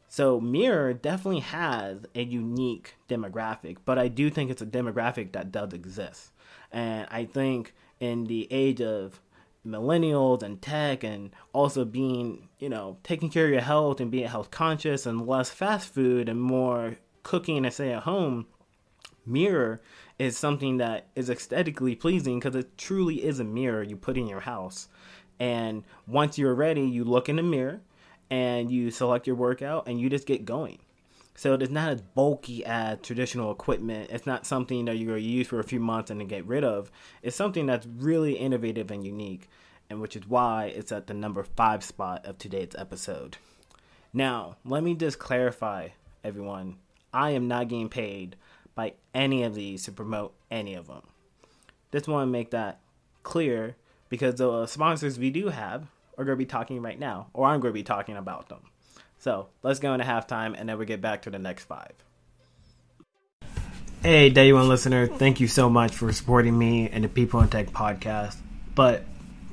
So 0.08 0.40
Mirror 0.40 0.94
definitely 0.94 1.40
has 1.40 1.98
a 2.14 2.22
unique 2.22 2.94
demographic, 3.08 3.76
but 3.84 3.98
I 3.98 4.08
do 4.08 4.30
think 4.30 4.50
it's 4.50 4.62
a 4.62 4.66
demographic 4.66 5.32
that 5.32 5.52
does 5.52 5.74
exist. 5.74 6.32
And 6.72 7.06
I 7.10 7.26
think 7.26 7.74
in 8.00 8.24
the 8.24 8.48
age 8.50 8.80
of 8.80 9.20
millennials 9.66 10.42
and 10.42 10.62
tech 10.62 11.04
and 11.04 11.30
also 11.52 11.84
being, 11.84 12.48
you 12.58 12.70
know, 12.70 12.96
taking 13.02 13.28
care 13.28 13.44
of 13.44 13.52
your 13.52 13.60
health 13.60 14.00
and 14.00 14.10
being 14.10 14.28
health 14.28 14.50
conscious 14.50 15.04
and 15.04 15.26
less 15.26 15.50
fast 15.50 15.92
food 15.92 16.28
and 16.28 16.40
more 16.40 16.96
cooking 17.22 17.64
and 17.64 17.74
stay 17.74 17.92
at 17.92 18.04
home, 18.04 18.46
mirror 19.26 19.82
is 20.18 20.38
something 20.38 20.78
that 20.78 21.06
is 21.14 21.28
aesthetically 21.28 21.94
pleasing 21.94 22.38
because 22.38 22.56
it 22.56 22.78
truly 22.78 23.22
is 23.22 23.40
a 23.40 23.44
mirror 23.44 23.82
you 23.82 23.96
put 23.96 24.16
in 24.16 24.26
your 24.26 24.40
house. 24.40 24.88
And 25.38 25.84
once 26.06 26.38
you're 26.38 26.54
ready, 26.54 26.82
you 26.82 27.04
look 27.04 27.28
in 27.28 27.36
the 27.36 27.42
mirror 27.42 27.80
and 28.30 28.70
you 28.70 28.90
select 28.90 29.26
your 29.26 29.36
workout 29.36 29.88
and 29.88 30.00
you 30.00 30.10
just 30.10 30.26
get 30.26 30.44
going. 30.44 30.78
So 31.34 31.54
it's 31.54 31.70
not 31.70 31.92
as 31.92 32.02
bulky 32.02 32.64
as 32.64 32.98
traditional 33.00 33.52
equipment. 33.52 34.10
It's 34.10 34.26
not 34.26 34.44
something 34.44 34.86
that 34.86 34.98
you're 34.98 35.16
use 35.16 35.46
for 35.46 35.60
a 35.60 35.64
few 35.64 35.78
months 35.78 36.10
and 36.10 36.20
then 36.20 36.26
get 36.26 36.44
rid 36.46 36.64
of. 36.64 36.90
It's 37.22 37.36
something 37.36 37.64
that's 37.64 37.86
really 37.86 38.32
innovative 38.32 38.90
and 38.90 39.04
unique, 39.04 39.48
and 39.88 40.00
which 40.00 40.16
is 40.16 40.26
why 40.26 40.66
it's 40.74 40.90
at 40.90 41.06
the 41.06 41.14
number 41.14 41.44
five 41.44 41.84
spot 41.84 42.26
of 42.26 42.38
today's 42.38 42.74
episode. 42.76 43.36
Now, 44.12 44.56
let 44.64 44.82
me 44.82 44.96
just 44.96 45.20
clarify, 45.20 45.90
everyone. 46.24 46.78
I 47.14 47.30
am 47.30 47.46
not 47.46 47.68
getting 47.68 47.88
paid 47.88 48.34
by 48.74 48.94
any 49.14 49.44
of 49.44 49.54
these 49.54 49.84
to 49.84 49.92
promote 49.92 50.34
any 50.50 50.74
of 50.74 50.88
them. 50.88 51.02
Just 51.92 52.08
want 52.08 52.26
to 52.26 52.32
make 52.32 52.50
that 52.50 52.80
clear 53.22 53.76
because 54.08 54.34
the 54.34 54.66
sponsors 54.66 55.20
we 55.20 55.30
do 55.30 55.48
have 55.50 55.86
are 56.18 56.24
going 56.24 56.36
to 56.36 56.44
be 56.44 56.46
talking 56.46 56.82
right 56.82 56.98
now, 56.98 57.28
or 57.32 57.46
I'm 57.46 57.60
going 57.60 57.72
to 57.72 57.78
be 57.78 57.84
talking 57.84 58.16
about 58.16 58.48
them. 58.48 58.60
So 59.18 59.48
let's 59.62 59.80
go 59.80 59.94
into 59.94 60.04
halftime, 60.04 60.54
and 60.58 60.68
then 60.68 60.78
we 60.78 60.84
get 60.84 61.00
back 61.00 61.22
to 61.22 61.30
the 61.30 61.38
next 61.38 61.64
five. 61.64 61.92
Hey, 64.02 64.30
Day 64.30 64.52
One 64.52 64.68
listener, 64.68 65.06
thank 65.06 65.40
you 65.40 65.48
so 65.48 65.70
much 65.70 65.92
for 65.92 66.12
supporting 66.12 66.56
me 66.56 66.88
and 66.88 67.02
the 67.02 67.08
People 67.08 67.40
in 67.40 67.48
Tech 67.48 67.68
podcast. 67.68 68.36
But 68.74 69.04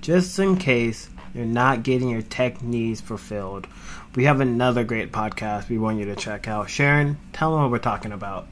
just 0.02 0.38
in 0.38 0.58
case 0.58 1.10
you're 1.34 1.46
not 1.46 1.84
getting 1.84 2.10
your 2.10 2.22
tech 2.22 2.62
needs 2.62 3.02
fulfilled, 3.02 3.68
we 4.16 4.26
have 4.26 4.42
another 4.42 4.84
great 4.84 5.12
podcast 5.12 5.68
we 5.68 5.78
want 5.78 6.00
you 6.00 6.06
to 6.06 6.16
check 6.16 6.48
out. 6.48 6.70
Sharon, 6.70 7.18
tell 7.34 7.52
them 7.52 7.62
what 7.62 7.72
we're 7.72 7.80
talking 7.80 8.12
about. 8.12 8.48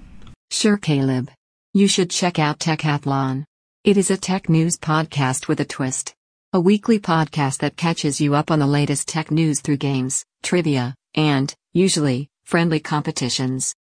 Sure, 0.49 0.77
Caleb. 0.77 1.29
You 1.73 1.87
should 1.87 2.09
check 2.09 2.39
out 2.39 2.59
Techathlon. 2.59 3.45
It 3.83 3.97
is 3.97 4.09
a 4.09 4.17
tech 4.17 4.49
news 4.49 4.77
podcast 4.77 5.47
with 5.47 5.59
a 5.59 5.65
twist. 5.65 6.15
A 6.55 6.59
weekly 6.59 6.99
podcast 6.99 7.61
that 7.61 7.77
catches 7.77 8.21
you 8.21 8.35
up 8.35 8.51
on 8.51 8.59
the 8.59 8.67
latest 8.67 9.07
tech 9.07 9.31
news 9.31 9.59
through 9.59 9.77
games, 9.77 10.23
trivia, 10.43 10.93
and, 11.15 11.51
usually, 11.73 12.29
friendly 12.43 12.79
competitions. 12.79 13.73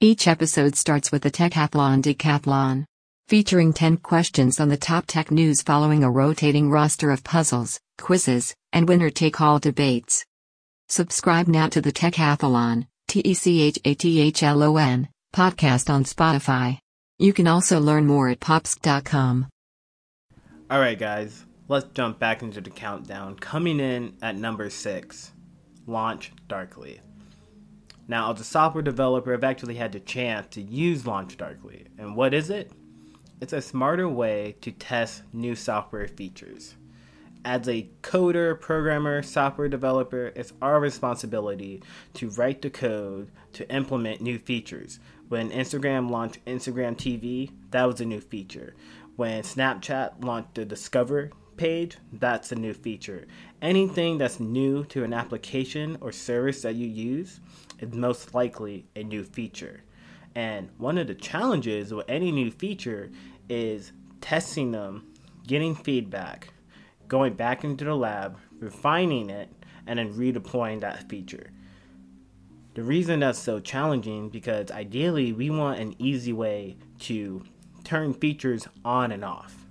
Each 0.00 0.26
episode 0.26 0.76
starts 0.76 1.12
with 1.12 1.24
the 1.24 1.30
Techathlon 1.30 2.00
Decathlon, 2.00 2.86
featuring 3.28 3.74
10 3.74 3.98
questions 3.98 4.60
on 4.60 4.70
the 4.70 4.78
top 4.78 5.04
tech 5.06 5.30
news 5.30 5.60
following 5.60 6.02
a 6.02 6.10
rotating 6.10 6.70
roster 6.70 7.10
of 7.10 7.22
puzzles, 7.22 7.78
quizzes, 7.98 8.54
and 8.72 8.88
winner 8.88 9.10
take 9.10 9.38
all 9.42 9.58
debates. 9.58 10.24
Subscribe 10.88 11.48
now 11.48 11.68
to 11.68 11.82
the 11.82 11.92
Techathlon, 11.92 12.86
T 13.08 13.20
E 13.26 13.34
C 13.34 13.60
H 13.60 13.78
A 13.84 13.92
T 13.92 14.22
H 14.22 14.42
L 14.42 14.62
O 14.62 14.78
N, 14.78 15.10
podcast 15.34 15.90
on 15.90 16.04
Spotify. 16.04 16.78
You 17.18 17.34
can 17.34 17.46
also 17.46 17.78
learn 17.78 18.06
more 18.06 18.30
at 18.30 18.40
pops.com. 18.40 19.48
All 20.70 20.80
right, 20.80 20.98
guys, 20.98 21.44
let's 21.68 21.86
jump 21.94 22.18
back 22.18 22.42
into 22.42 22.60
the 22.60 22.70
countdown. 22.70 23.36
Coming 23.36 23.80
in 23.80 24.14
at 24.22 24.36
number 24.36 24.70
six, 24.70 25.32
Launch 25.86 26.32
Darkly. 26.48 27.00
Now, 28.08 28.32
as 28.32 28.40
a 28.40 28.44
software 28.44 28.82
developer, 28.82 29.34
I've 29.34 29.42
actually 29.42 29.74
had 29.74 29.92
the 29.92 30.00
chance 30.00 30.46
to 30.54 30.62
use 30.62 31.06
Launch 31.06 31.36
Darkly. 31.36 31.86
And 31.98 32.14
what 32.14 32.34
is 32.34 32.50
it? 32.50 32.70
It's 33.40 33.52
a 33.52 33.60
smarter 33.60 34.08
way 34.08 34.56
to 34.60 34.70
test 34.70 35.22
new 35.32 35.56
software 35.56 36.06
features. 36.06 36.76
As 37.44 37.68
a 37.68 37.88
coder, 38.02 38.60
programmer, 38.60 39.22
software 39.22 39.68
developer, 39.68 40.32
it's 40.34 40.52
our 40.62 40.80
responsibility 40.80 41.82
to 42.14 42.30
write 42.30 42.62
the 42.62 42.70
code 42.70 43.30
to 43.52 43.68
implement 43.72 44.20
new 44.20 44.38
features. 44.38 44.98
When 45.28 45.50
Instagram 45.50 46.10
launched 46.10 46.44
Instagram 46.44 46.96
TV, 46.96 47.50
that 47.70 47.84
was 47.84 48.00
a 48.00 48.04
new 48.04 48.20
feature. 48.20 48.74
When 49.16 49.42
Snapchat 49.42 50.24
launched 50.24 50.54
the 50.54 50.64
Discover 50.64 51.30
page, 51.56 51.96
that's 52.12 52.52
a 52.52 52.56
new 52.56 52.74
feature. 52.74 53.26
Anything 53.62 54.18
that's 54.18 54.40
new 54.40 54.84
to 54.86 55.04
an 55.04 55.12
application 55.12 55.96
or 56.00 56.12
service 56.12 56.62
that 56.62 56.74
you 56.74 56.86
use 56.86 57.40
is 57.80 57.92
most 57.92 58.34
likely 58.34 58.86
a 58.94 59.02
new 59.02 59.24
feature. 59.24 59.82
And 60.34 60.68
one 60.78 60.98
of 60.98 61.06
the 61.06 61.14
challenges 61.14 61.92
with 61.92 62.08
any 62.08 62.30
new 62.30 62.50
feature 62.50 63.10
is 63.48 63.92
testing 64.20 64.70
them, 64.70 65.12
getting 65.46 65.74
feedback, 65.74 66.52
going 67.08 67.34
back 67.34 67.64
into 67.64 67.84
the 67.84 67.94
lab, 67.94 68.38
refining 68.58 69.30
it, 69.30 69.50
and 69.86 69.98
then 69.98 70.12
redeploying 70.14 70.80
that 70.80 71.08
feature. 71.08 71.50
The 72.74 72.82
reason 72.82 73.20
that's 73.20 73.38
so 73.38 73.58
challenging 73.60 74.28
because 74.28 74.70
ideally 74.70 75.32
we 75.32 75.48
want 75.48 75.80
an 75.80 75.94
easy 75.98 76.32
way 76.32 76.76
to 77.00 77.42
turn 77.84 78.12
features 78.12 78.68
on 78.84 79.12
and 79.12 79.24
off. 79.24 79.65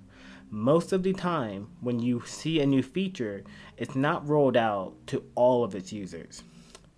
Most 0.56 0.94
of 0.94 1.02
the 1.02 1.12
time, 1.12 1.68
when 1.82 2.00
you 2.00 2.22
see 2.24 2.60
a 2.60 2.66
new 2.66 2.82
feature, 2.82 3.44
it's 3.76 3.94
not 3.94 4.26
rolled 4.26 4.56
out 4.56 4.94
to 5.08 5.22
all 5.34 5.62
of 5.62 5.74
its 5.74 5.92
users. 5.92 6.44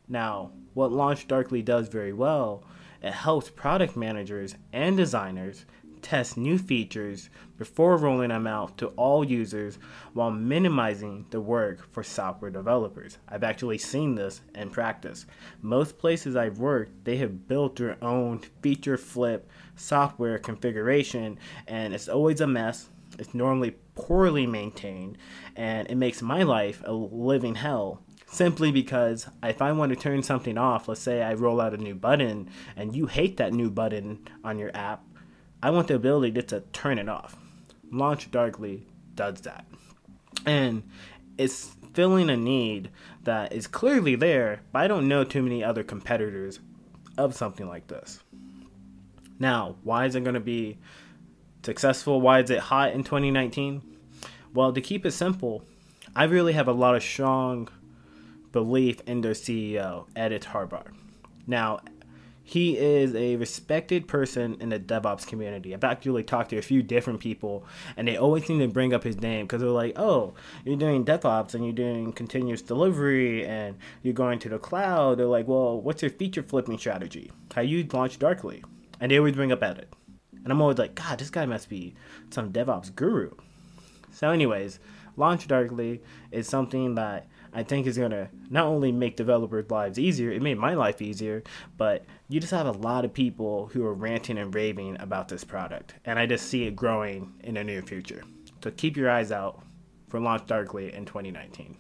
Now, 0.07 0.53
what 0.75 0.93
Launch 0.93 1.27
Darkly 1.27 1.61
does 1.61 1.89
very 1.89 2.13
well, 2.13 2.63
it 3.03 3.11
helps 3.11 3.51
product 3.51 3.97
managers 3.97 4.55
and 4.73 4.97
designers 4.97 5.67
test 6.03 6.37
new 6.37 6.57
features 6.57 7.31
before 7.57 7.97
rolling 7.97 8.29
them 8.29 8.47
out 8.47 8.79
to 8.79 8.87
all 8.91 9.25
users 9.25 9.81
while 10.13 10.31
minimizing 10.31 11.27
the 11.31 11.41
work 11.41 11.85
for 11.93 12.05
software 12.05 12.53
developers. 12.53 13.19
I've 13.29 13.43
actually 13.43 13.79
seen 13.79 14.15
this 14.15 14.41
in 14.55 14.71
practice. 14.71 15.27
Most 15.63 15.99
places 15.99 16.37
I've 16.37 16.61
worked, 16.61 17.05
they 17.05 17.17
have 17.17 17.49
built 17.49 17.75
their 17.75 17.97
own 18.05 18.39
feature 18.63 18.97
flip 18.97 19.51
software 19.75 20.39
configuration, 20.39 21.41
and 21.67 21.93
it's 21.93 22.09
always 22.09 22.41
a 22.41 22.47
mess. 22.47 22.91
It's 23.19 23.35
normally 23.35 23.77
poorly 23.95 24.47
maintained, 24.47 25.19
and 25.57 25.91
it 25.91 25.97
makes 25.97 26.23
my 26.23 26.43
life 26.43 26.83
a 26.85 26.93
living 26.93 27.57
hell 27.57 28.03
simply 28.31 28.71
because 28.71 29.29
if 29.43 29.63
I 29.63 29.73
want 29.73 29.91
to 29.91 29.97
turn 29.97 30.23
something 30.23 30.59
off, 30.59 30.89
let's 30.89 31.01
say 31.01 31.23
I 31.23 31.35
roll 31.35 31.61
out 31.61 31.75
a 31.75 31.79
new 31.79 31.95
button 31.95 32.51
and 32.77 32.95
you 32.95 33.07
hate 33.07 33.39
that 33.39 33.53
new 33.53 33.71
button 33.71 34.29
on 34.45 34.59
your 34.59 34.71
app, 34.75 35.03
I 35.63 35.71
want 35.71 35.89
the 35.89 35.95
ability 35.95 36.33
just 36.33 36.49
to 36.49 36.61
turn 36.73 36.99
it 36.99 37.09
off. 37.09 37.37
Launch 37.91 38.31
Darkly 38.31 38.87
does 39.15 39.41
that. 39.43 39.65
And 40.47 40.85
it's 41.37 41.75
filling 41.95 42.31
a 42.31 42.37
need 42.37 42.91
that 43.25 43.53
is 43.53 43.67
clearly 43.67 44.15
there, 44.15 44.61
but 44.73 44.83
I 44.83 44.89
don't 44.89 45.09
know 45.09 45.25
too 45.25 45.43
many 45.43 45.65
other 45.65 45.83
competitors 45.83 46.61
of 47.17 47.35
something 47.35 47.67
like 47.67 47.89
this. 47.89 48.21
Now, 49.39 49.77
why 49.83 50.07
is 50.07 50.15
it 50.15 50.25
going 50.25 50.35
to 50.35 50.41
be 50.41 50.79
successful? 51.63 52.21
Why 52.21 52.41
is 52.41 52.51
it 52.51 52.61
hot 52.61 52.93
in 52.93 53.05
2019? 53.05 53.83
Well, 54.55 54.73
to 54.73 54.81
keep 54.81 55.05
it 55.05 55.13
simple, 55.13 55.63
I 56.17 56.25
really 56.25 56.53
have 56.55 56.69
a 56.69 56.73
lot 56.73 56.97
of 56.97 57.03
strong 57.03 57.69
belief 58.53 59.01
in 59.07 59.21
their 59.21 59.33
CEO, 59.33 60.07
Edith 60.17 60.47
Harbaugh. 60.47 60.87
Now, 61.47 61.81
he 62.49 62.79
is 62.79 63.15
a 63.15 63.37
respected 63.37 64.09
person 64.09 64.57
in 64.59 64.71
the 64.71 64.81
DevOps 64.81 65.27
community. 65.27 65.75
I've 65.75 65.85
actually 65.85 66.23
talked 66.23 66.49
to 66.51 66.57
a 66.57 66.63
few 66.63 66.83
different 66.83 67.21
people, 67.21 67.67
and 67.95 68.09
they 68.09 68.17
always 68.17 68.47
seem 68.47 68.59
to 68.61 68.69
bring 68.69 68.95
up 68.95 69.05
his 69.05 69.21
name 69.21 69.45
because 69.45 69.61
they're 69.61 69.69
like, 69.69 69.99
"Oh, 69.99 70.33
you're 70.65 70.77
doing 70.77 71.05
DevOps 71.05 71.55
and 71.55 71.63
you're 71.63 71.75
doing 71.75 72.11
continuous 72.13 72.63
delivery 72.63 73.45
and 73.45 73.77
you're 74.03 74.15
going 74.15 74.39
to 74.39 74.49
the 74.49 74.59
cloud." 74.59 75.19
They're 75.19 75.27
like, 75.27 75.47
"Well, 75.47 75.79
what's 75.79 76.01
your 76.01 76.11
feature 76.11 76.43
flipping 76.43 76.79
strategy? 76.79 77.31
How 77.55 77.61
you 77.61 77.87
launch 77.93 78.19
Darkly?" 78.19 78.65
And 78.99 79.13
they 79.13 79.19
always 79.19 79.35
bring 79.35 79.53
up 79.53 79.63
Edith, 79.63 79.95
and 80.43 80.53
I'm 80.53 80.61
always 80.61 80.79
like, 80.79 80.95
"God, 80.95 81.19
this 81.19 81.31
guy 81.31 81.47
must 81.47 81.69
be 81.69 81.95
some 82.31 82.53
DevOps 82.53 82.95
guru." 82.95 83.31
So, 84.11 84.31
anyways, 84.31 84.81
launch 85.17 85.47
Darkly 85.47 86.01
is 86.31 86.49
something 86.49 86.95
that 86.97 87.27
I 87.53 87.63
think 87.63 87.87
is 87.87 87.99
going 87.99 88.11
to 88.11 88.29
not 88.51 88.67
only 88.67 88.93
make 88.93 89.17
developers' 89.17 89.71
lives 89.71 89.99
easier, 89.99 90.31
it 90.31 90.43
made 90.43 90.59
my 90.59 90.75
life 90.75 91.01
easier, 91.01 91.43
but 91.77 92.05
you 92.29 92.41
just 92.41 92.53
have 92.53 92.67
a 92.67 92.73
lot 92.73 93.05
of 93.05 93.13
people 93.13 93.71
who 93.73 93.85
are 93.85 93.95
ranting 93.95 94.39
and 94.39 94.55
raving 94.55 95.01
about 95.01 95.29
this 95.29 95.45
product. 95.45 95.95
And 96.05 96.19
I 96.19 96.27
just 96.27 96.47
see 96.47 96.65
it 96.65 96.77
growing 96.77 97.33
in 97.41 97.55
the 97.55 97.65
near 97.65 97.83
future. 97.83 98.23
So 98.63 98.71
keep 98.71 98.97
your 98.97 99.11
eyes 99.11 99.33
out 99.33 99.63
for 100.09 100.21
Launch 100.21 100.47
Darkly 100.47 100.93
in 100.93 101.05
2019. 101.05 101.77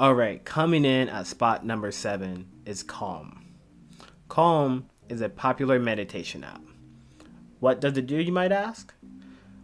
All 0.00 0.14
right, 0.14 0.44
coming 0.44 0.84
in 0.84 1.08
at 1.08 1.26
spot 1.26 1.64
number 1.64 1.90
seven 1.90 2.48
is 2.64 2.82
Calm. 2.82 3.44
Calm 4.28 4.86
is 5.08 5.20
a 5.20 5.28
popular 5.28 5.78
meditation 5.78 6.44
app. 6.44 6.62
What 7.60 7.80
does 7.80 7.96
it 7.96 8.06
do, 8.06 8.16
you 8.16 8.32
might 8.32 8.52
ask? 8.52 8.94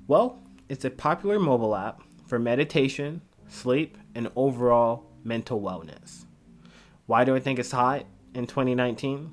Well, 0.07 0.38
it's 0.68 0.85
a 0.85 0.90
popular 0.90 1.38
mobile 1.38 1.76
app 1.76 2.02
for 2.26 2.38
meditation, 2.38 3.22
sleep, 3.48 3.96
and 4.14 4.30
overall 4.35 5.04
mental 5.22 5.61
wellness. 5.61 6.24
Why 7.07 7.24
do 7.24 7.37
I 7.37 7.40
think 7.40 7.59
it's 7.59 7.70
hot 7.70 8.04
in 8.35 8.46
2019? 8.46 9.33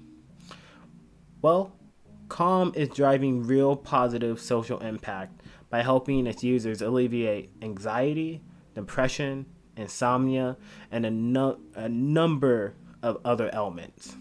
Well, 1.42 1.74
Calm 2.32 2.72
is 2.76 2.88
driving 2.88 3.46
real 3.46 3.76
positive 3.76 4.40
social 4.40 4.80
impact 4.80 5.42
by 5.70 5.82
helping 5.82 6.28
its 6.28 6.44
users 6.44 6.82
alleviate 6.82 7.50
anxiety, 7.62 8.42
depression, 8.74 9.46
insomnia, 9.76 10.56
and 10.92 11.06
a, 11.06 11.12
no- 11.12 11.60
a 11.76 11.90
number 11.90 12.76
of 13.04 13.20
other 13.26 13.50
ailments. 13.54 14.16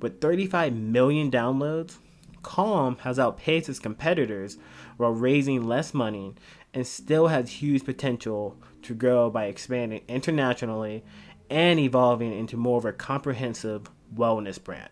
With 0.00 0.20
35 0.20 0.74
million 0.74 1.30
downloads, 1.30 1.96
Calm 2.44 2.98
has 2.98 3.18
outpaced 3.18 3.68
its 3.68 3.80
competitors 3.80 4.56
while 4.96 5.10
raising 5.10 5.64
less 5.64 5.92
money 5.92 6.34
and 6.72 6.86
still 6.86 7.26
has 7.26 7.50
huge 7.50 7.84
potential 7.84 8.56
to 8.82 8.94
grow 8.94 9.30
by 9.30 9.46
expanding 9.46 10.02
internationally 10.06 11.02
and 11.50 11.80
evolving 11.80 12.32
into 12.32 12.56
more 12.56 12.78
of 12.78 12.84
a 12.84 12.92
comprehensive 12.92 13.90
wellness 14.14 14.62
brand. 14.62 14.90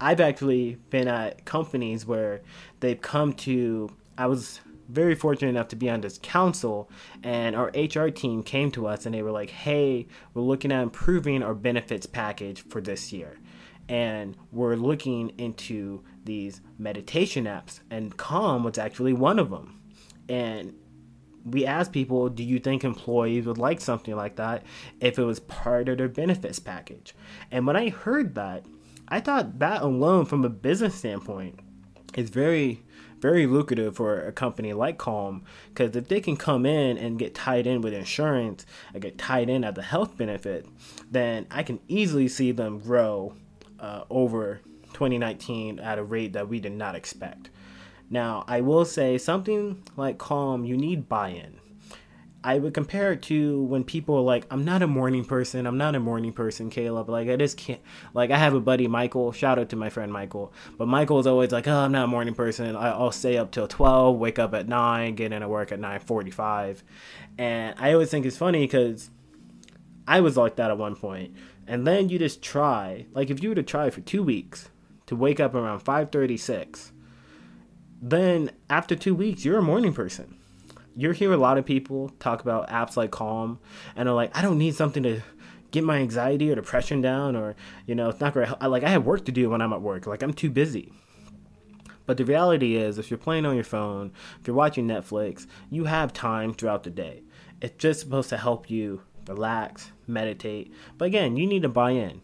I've 0.00 0.20
actually 0.20 0.78
been 0.90 1.08
at 1.08 1.44
companies 1.44 2.06
where 2.06 2.40
they've 2.80 3.00
come 3.00 3.34
to, 3.34 3.90
I 4.16 4.26
was 4.26 4.60
very 4.88 5.14
fortunate 5.14 5.50
enough 5.50 5.68
to 5.68 5.76
be 5.76 5.90
on 5.90 6.00
this 6.00 6.18
council, 6.22 6.90
and 7.22 7.54
our 7.54 7.70
HR 7.74 8.08
team 8.08 8.42
came 8.42 8.70
to 8.72 8.86
us 8.86 9.06
and 9.06 9.14
they 9.14 9.22
were 9.22 9.30
like, 9.30 9.50
hey, 9.50 10.06
we're 10.34 10.42
looking 10.42 10.72
at 10.72 10.82
improving 10.82 11.42
our 11.42 11.54
benefits 11.54 12.06
package 12.06 12.62
for 12.62 12.80
this 12.80 13.12
year. 13.12 13.38
And 13.88 14.36
we're 14.52 14.76
looking 14.76 15.30
into 15.38 16.02
these 16.30 16.60
meditation 16.78 17.44
apps, 17.44 17.80
and 17.90 18.16
Calm 18.16 18.62
was 18.62 18.78
actually 18.78 19.12
one 19.12 19.40
of 19.40 19.50
them. 19.50 19.80
And 20.28 20.74
we 21.44 21.66
asked 21.66 21.92
people, 21.92 22.28
do 22.28 22.44
you 22.44 22.60
think 22.60 22.84
employees 22.84 23.46
would 23.46 23.58
like 23.58 23.80
something 23.80 24.14
like 24.14 24.36
that 24.36 24.62
if 25.00 25.18
it 25.18 25.24
was 25.24 25.40
part 25.40 25.88
of 25.88 25.98
their 25.98 26.08
benefits 26.08 26.60
package? 26.60 27.16
And 27.50 27.66
when 27.66 27.74
I 27.74 27.88
heard 27.88 28.36
that, 28.36 28.64
I 29.08 29.18
thought 29.18 29.58
that 29.58 29.82
alone, 29.82 30.24
from 30.24 30.44
a 30.44 30.48
business 30.48 30.94
standpoint, 30.94 31.58
is 32.14 32.30
very, 32.30 32.84
very 33.18 33.48
lucrative 33.48 33.96
for 33.96 34.20
a 34.20 34.30
company 34.30 34.72
like 34.72 34.98
Calm 34.98 35.42
because 35.70 35.96
if 35.96 36.06
they 36.06 36.20
can 36.20 36.36
come 36.36 36.64
in 36.64 36.96
and 36.96 37.18
get 37.18 37.34
tied 37.34 37.66
in 37.66 37.80
with 37.80 37.92
insurance 37.92 38.64
and 38.92 39.02
get 39.02 39.18
tied 39.18 39.50
in 39.50 39.64
at 39.64 39.74
the 39.74 39.82
health 39.82 40.16
benefit, 40.16 40.64
then 41.10 41.48
I 41.50 41.64
can 41.64 41.80
easily 41.88 42.28
see 42.28 42.52
them 42.52 42.78
grow 42.78 43.34
uh, 43.80 44.04
over 44.10 44.60
2019 44.92 45.78
at 45.78 45.98
a 45.98 46.04
rate 46.04 46.32
that 46.32 46.48
we 46.48 46.60
did 46.60 46.72
not 46.72 46.94
expect. 46.94 47.50
Now, 48.10 48.44
I 48.48 48.60
will 48.60 48.84
say 48.84 49.18
something 49.18 49.82
like 49.96 50.18
Calm, 50.18 50.64
you 50.64 50.76
need 50.76 51.08
buy 51.08 51.28
in. 51.28 51.60
I 52.42 52.58
would 52.58 52.72
compare 52.72 53.12
it 53.12 53.22
to 53.22 53.62
when 53.64 53.84
people 53.84 54.16
are 54.16 54.22
like, 54.22 54.46
I'm 54.50 54.64
not 54.64 54.82
a 54.82 54.86
morning 54.86 55.26
person. 55.26 55.66
I'm 55.66 55.76
not 55.76 55.94
a 55.94 56.00
morning 56.00 56.32
person, 56.32 56.70
Caleb. 56.70 57.10
Like, 57.10 57.28
I 57.28 57.36
just 57.36 57.58
can't. 57.58 57.80
Like, 58.14 58.30
I 58.30 58.38
have 58.38 58.54
a 58.54 58.60
buddy, 58.60 58.88
Michael. 58.88 59.30
Shout 59.30 59.58
out 59.58 59.68
to 59.68 59.76
my 59.76 59.90
friend 59.90 60.10
Michael. 60.10 60.52
But 60.78 60.88
Michael's 60.88 61.26
always 61.26 61.52
like, 61.52 61.68
oh, 61.68 61.76
I'm 61.76 61.92
not 61.92 62.04
a 62.04 62.08
morning 62.08 62.34
person. 62.34 62.74
I'll 62.76 63.12
stay 63.12 63.36
up 63.36 63.50
till 63.50 63.68
12, 63.68 64.16
wake 64.16 64.38
up 64.38 64.54
at 64.54 64.68
9, 64.68 65.14
get 65.16 65.32
into 65.32 65.48
work 65.48 65.70
at 65.70 65.80
9.45. 65.80 66.82
And 67.36 67.74
I 67.78 67.92
always 67.92 68.10
think 68.10 68.24
it's 68.24 68.38
funny 68.38 68.64
because 68.64 69.10
I 70.08 70.20
was 70.20 70.38
like 70.38 70.56
that 70.56 70.70
at 70.70 70.78
one 70.78 70.96
point. 70.96 71.36
And 71.66 71.86
then 71.86 72.08
you 72.08 72.18
just 72.18 72.40
try. 72.40 73.04
Like, 73.12 73.28
if 73.28 73.42
you 73.42 73.50
were 73.50 73.54
to 73.54 73.62
try 73.62 73.90
for 73.90 74.00
two 74.00 74.22
weeks 74.22 74.70
to 75.10 75.16
wake 75.16 75.38
up 75.38 75.54
around 75.54 75.84
5.36, 75.84 76.92
then 78.00 78.50
after 78.70 78.96
two 78.96 79.14
weeks, 79.14 79.44
you're 79.44 79.58
a 79.58 79.62
morning 79.62 79.92
person 79.92 80.40
you 80.96 81.10
hear 81.12 81.32
a 81.32 81.36
lot 81.36 81.58
of 81.58 81.64
people 81.64 82.10
talk 82.18 82.42
about 82.42 82.68
apps 82.68 82.96
like 82.96 83.10
Calm, 83.10 83.58
and 83.96 84.08
are 84.08 84.14
like, 84.14 84.36
I 84.36 84.42
don't 84.42 84.58
need 84.58 84.74
something 84.74 85.02
to 85.02 85.22
get 85.70 85.84
my 85.84 85.98
anxiety 85.98 86.50
or 86.50 86.54
depression 86.54 87.00
down, 87.00 87.36
or 87.36 87.54
you 87.86 87.94
know, 87.94 88.08
it's 88.08 88.20
not 88.20 88.32
great. 88.32 88.48
I, 88.60 88.66
like 88.66 88.84
I 88.84 88.90
have 88.90 89.06
work 89.06 89.24
to 89.26 89.32
do 89.32 89.50
when 89.50 89.62
I'm 89.62 89.72
at 89.72 89.82
work. 89.82 90.06
Like 90.06 90.22
I'm 90.22 90.32
too 90.32 90.50
busy. 90.50 90.92
But 92.06 92.16
the 92.16 92.24
reality 92.24 92.76
is, 92.76 92.98
if 92.98 93.10
you're 93.10 93.18
playing 93.18 93.46
on 93.46 93.54
your 93.54 93.64
phone, 93.64 94.12
if 94.40 94.46
you're 94.46 94.56
watching 94.56 94.86
Netflix, 94.86 95.46
you 95.70 95.84
have 95.84 96.12
time 96.12 96.52
throughout 96.52 96.82
the 96.82 96.90
day. 96.90 97.22
It's 97.60 97.76
just 97.78 98.00
supposed 98.00 98.30
to 98.30 98.36
help 98.36 98.68
you 98.68 99.02
relax, 99.28 99.92
meditate. 100.08 100.72
But 100.98 101.04
again, 101.06 101.36
you 101.36 101.46
need 101.46 101.62
to 101.62 101.68
buy 101.68 101.92
in. 101.92 102.20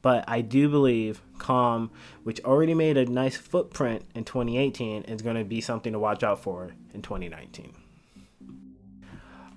But 0.00 0.24
I 0.26 0.40
do 0.40 0.68
believe 0.68 1.20
Calm, 1.38 1.90
which 2.22 2.42
already 2.44 2.74
made 2.74 2.96
a 2.96 3.06
nice 3.06 3.36
footprint 3.36 4.04
in 4.14 4.24
2018, 4.24 5.02
is 5.04 5.22
going 5.22 5.36
to 5.36 5.44
be 5.44 5.60
something 5.60 5.92
to 5.92 5.98
watch 5.98 6.22
out 6.22 6.42
for 6.42 6.72
in 6.92 7.02
2019. 7.02 7.74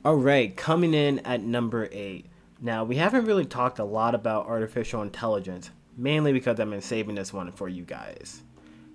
All 0.06 0.15
right, 0.15 0.56
coming 0.56 0.94
in 0.94 1.20
at 1.20 1.42
number 1.42 1.89
eight. 1.92 2.28
Now, 2.62 2.84
we 2.84 2.96
haven't 2.96 3.26
really 3.26 3.46
talked 3.46 3.80
a 3.80 3.84
lot 3.84 4.15
about 4.15 4.48
artificial 4.48 5.02
intelligence, 5.02 5.72
mainly 5.98 6.34
because 6.34 6.60
I've 6.60 6.70
been 6.70 6.82
saving 6.82 7.15
this 7.15 7.34
one 7.34 7.52
for 7.52 7.68
you 7.68 7.84
guys. 7.84 8.44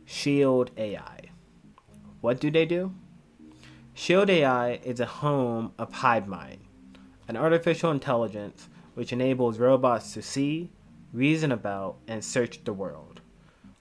Shield 0.04 0.70
AI. 0.76 1.30
What 2.20 2.40
do 2.40 2.50
they 2.50 2.66
do? 2.66 2.94
Shield 3.92 4.28
AI 4.28 4.80
is 4.82 4.98
a 4.98 5.06
home 5.06 5.72
of 5.78 5.92
HiveMind, 5.92 6.58
an 7.28 7.36
artificial 7.36 7.90
intelligence 7.90 8.68
which 8.94 9.12
enables 9.12 9.58
robots 9.58 10.12
to 10.14 10.22
see, 10.22 10.70
reason 11.14 11.52
about, 11.52 11.96
and 12.08 12.22
search 12.22 12.62
the 12.64 12.72
world. 12.72 13.20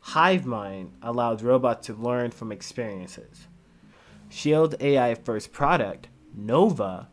HiveMind 0.08 0.92
allows 1.02 1.44
robots 1.44 1.88
to 1.88 1.94
learn 1.94 2.32
from 2.32 2.52
experiences. 2.52 3.48
Shield 4.30 4.76
AI 4.80 5.16
first 5.16 5.52
product, 5.52 6.08
Nova, 6.36 7.10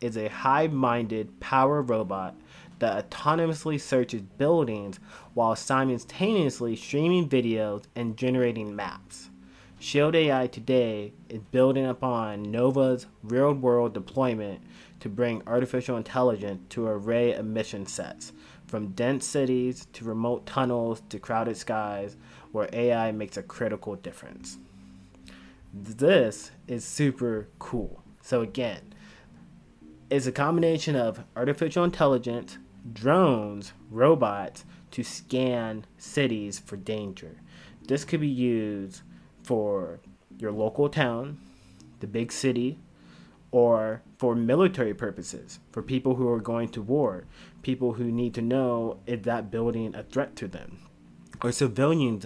is 0.00 0.16
a 0.16 0.28
hive 0.28 0.72
minded 0.72 1.40
power 1.40 1.80
robot 1.80 2.34
that 2.78 3.10
autonomously 3.10 3.80
searches 3.80 4.22
buildings 4.22 5.00
while 5.34 5.56
simultaneously 5.56 6.76
streaming 6.76 7.28
videos 7.28 7.84
and 7.94 8.16
generating 8.16 8.76
maps. 8.76 9.30
Shield 9.78 10.14
AI 10.14 10.46
today 10.46 11.12
is 11.28 11.40
building 11.50 11.86
upon 11.86 12.50
Nova's 12.50 13.06
real 13.22 13.52
world 13.52 13.94
deployment 13.94 14.62
to 15.00 15.08
bring 15.08 15.42
artificial 15.46 15.96
intelligence 15.96 16.62
to 16.70 16.86
an 16.86 16.92
array 16.92 17.34
of 17.34 17.44
mission 17.44 17.86
sets, 17.86 18.32
from 18.66 18.88
dense 18.88 19.26
cities 19.26 19.86
to 19.92 20.04
remote 20.04 20.46
tunnels 20.46 21.02
to 21.08 21.18
crowded 21.18 21.56
skies, 21.56 22.16
where 22.52 22.68
AI 22.72 23.12
makes 23.12 23.36
a 23.36 23.42
critical 23.42 23.96
difference. 23.96 24.58
This 25.72 26.50
is 26.66 26.84
super 26.84 27.48
cool. 27.58 28.02
So, 28.22 28.40
again, 28.40 28.94
it's 30.10 30.26
a 30.26 30.32
combination 30.32 30.96
of 30.96 31.24
artificial 31.36 31.84
intelligence, 31.84 32.58
drones, 32.92 33.72
robots 33.90 34.64
to 34.92 35.02
scan 35.02 35.84
cities 35.98 36.58
for 36.58 36.76
danger. 36.76 37.36
This 37.86 38.04
could 38.04 38.20
be 38.20 38.28
used 38.28 39.02
for 39.42 40.00
your 40.38 40.52
local 40.52 40.88
town, 40.88 41.38
the 42.00 42.06
big 42.06 42.32
city, 42.32 42.78
or 43.50 44.02
for 44.18 44.34
military 44.34 44.94
purposes, 44.94 45.60
for 45.72 45.82
people 45.82 46.14
who 46.14 46.28
are 46.28 46.40
going 46.40 46.68
to 46.68 46.82
war, 46.82 47.24
people 47.66 47.94
who 47.94 48.12
need 48.12 48.32
to 48.32 48.40
know 48.40 48.96
is 49.08 49.22
that 49.22 49.50
building 49.50 49.92
a 49.96 50.02
threat 50.04 50.36
to 50.36 50.46
them, 50.46 50.78
or 51.42 51.50
civilians 51.50 52.24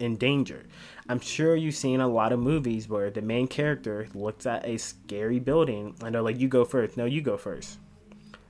in 0.00 0.16
danger. 0.16 0.64
I'm 1.08 1.20
sure 1.20 1.54
you've 1.54 1.76
seen 1.76 2.00
a 2.00 2.08
lot 2.08 2.32
of 2.32 2.40
movies 2.40 2.88
where 2.88 3.08
the 3.08 3.22
main 3.22 3.46
character 3.46 4.08
looks 4.14 4.46
at 4.46 4.66
a 4.66 4.78
scary 4.78 5.38
building 5.38 5.94
and 6.02 6.12
they're 6.12 6.22
like, 6.22 6.40
"You 6.40 6.48
go 6.48 6.64
first. 6.64 6.96
No, 6.96 7.04
you 7.04 7.22
go 7.22 7.36
first. 7.36 7.78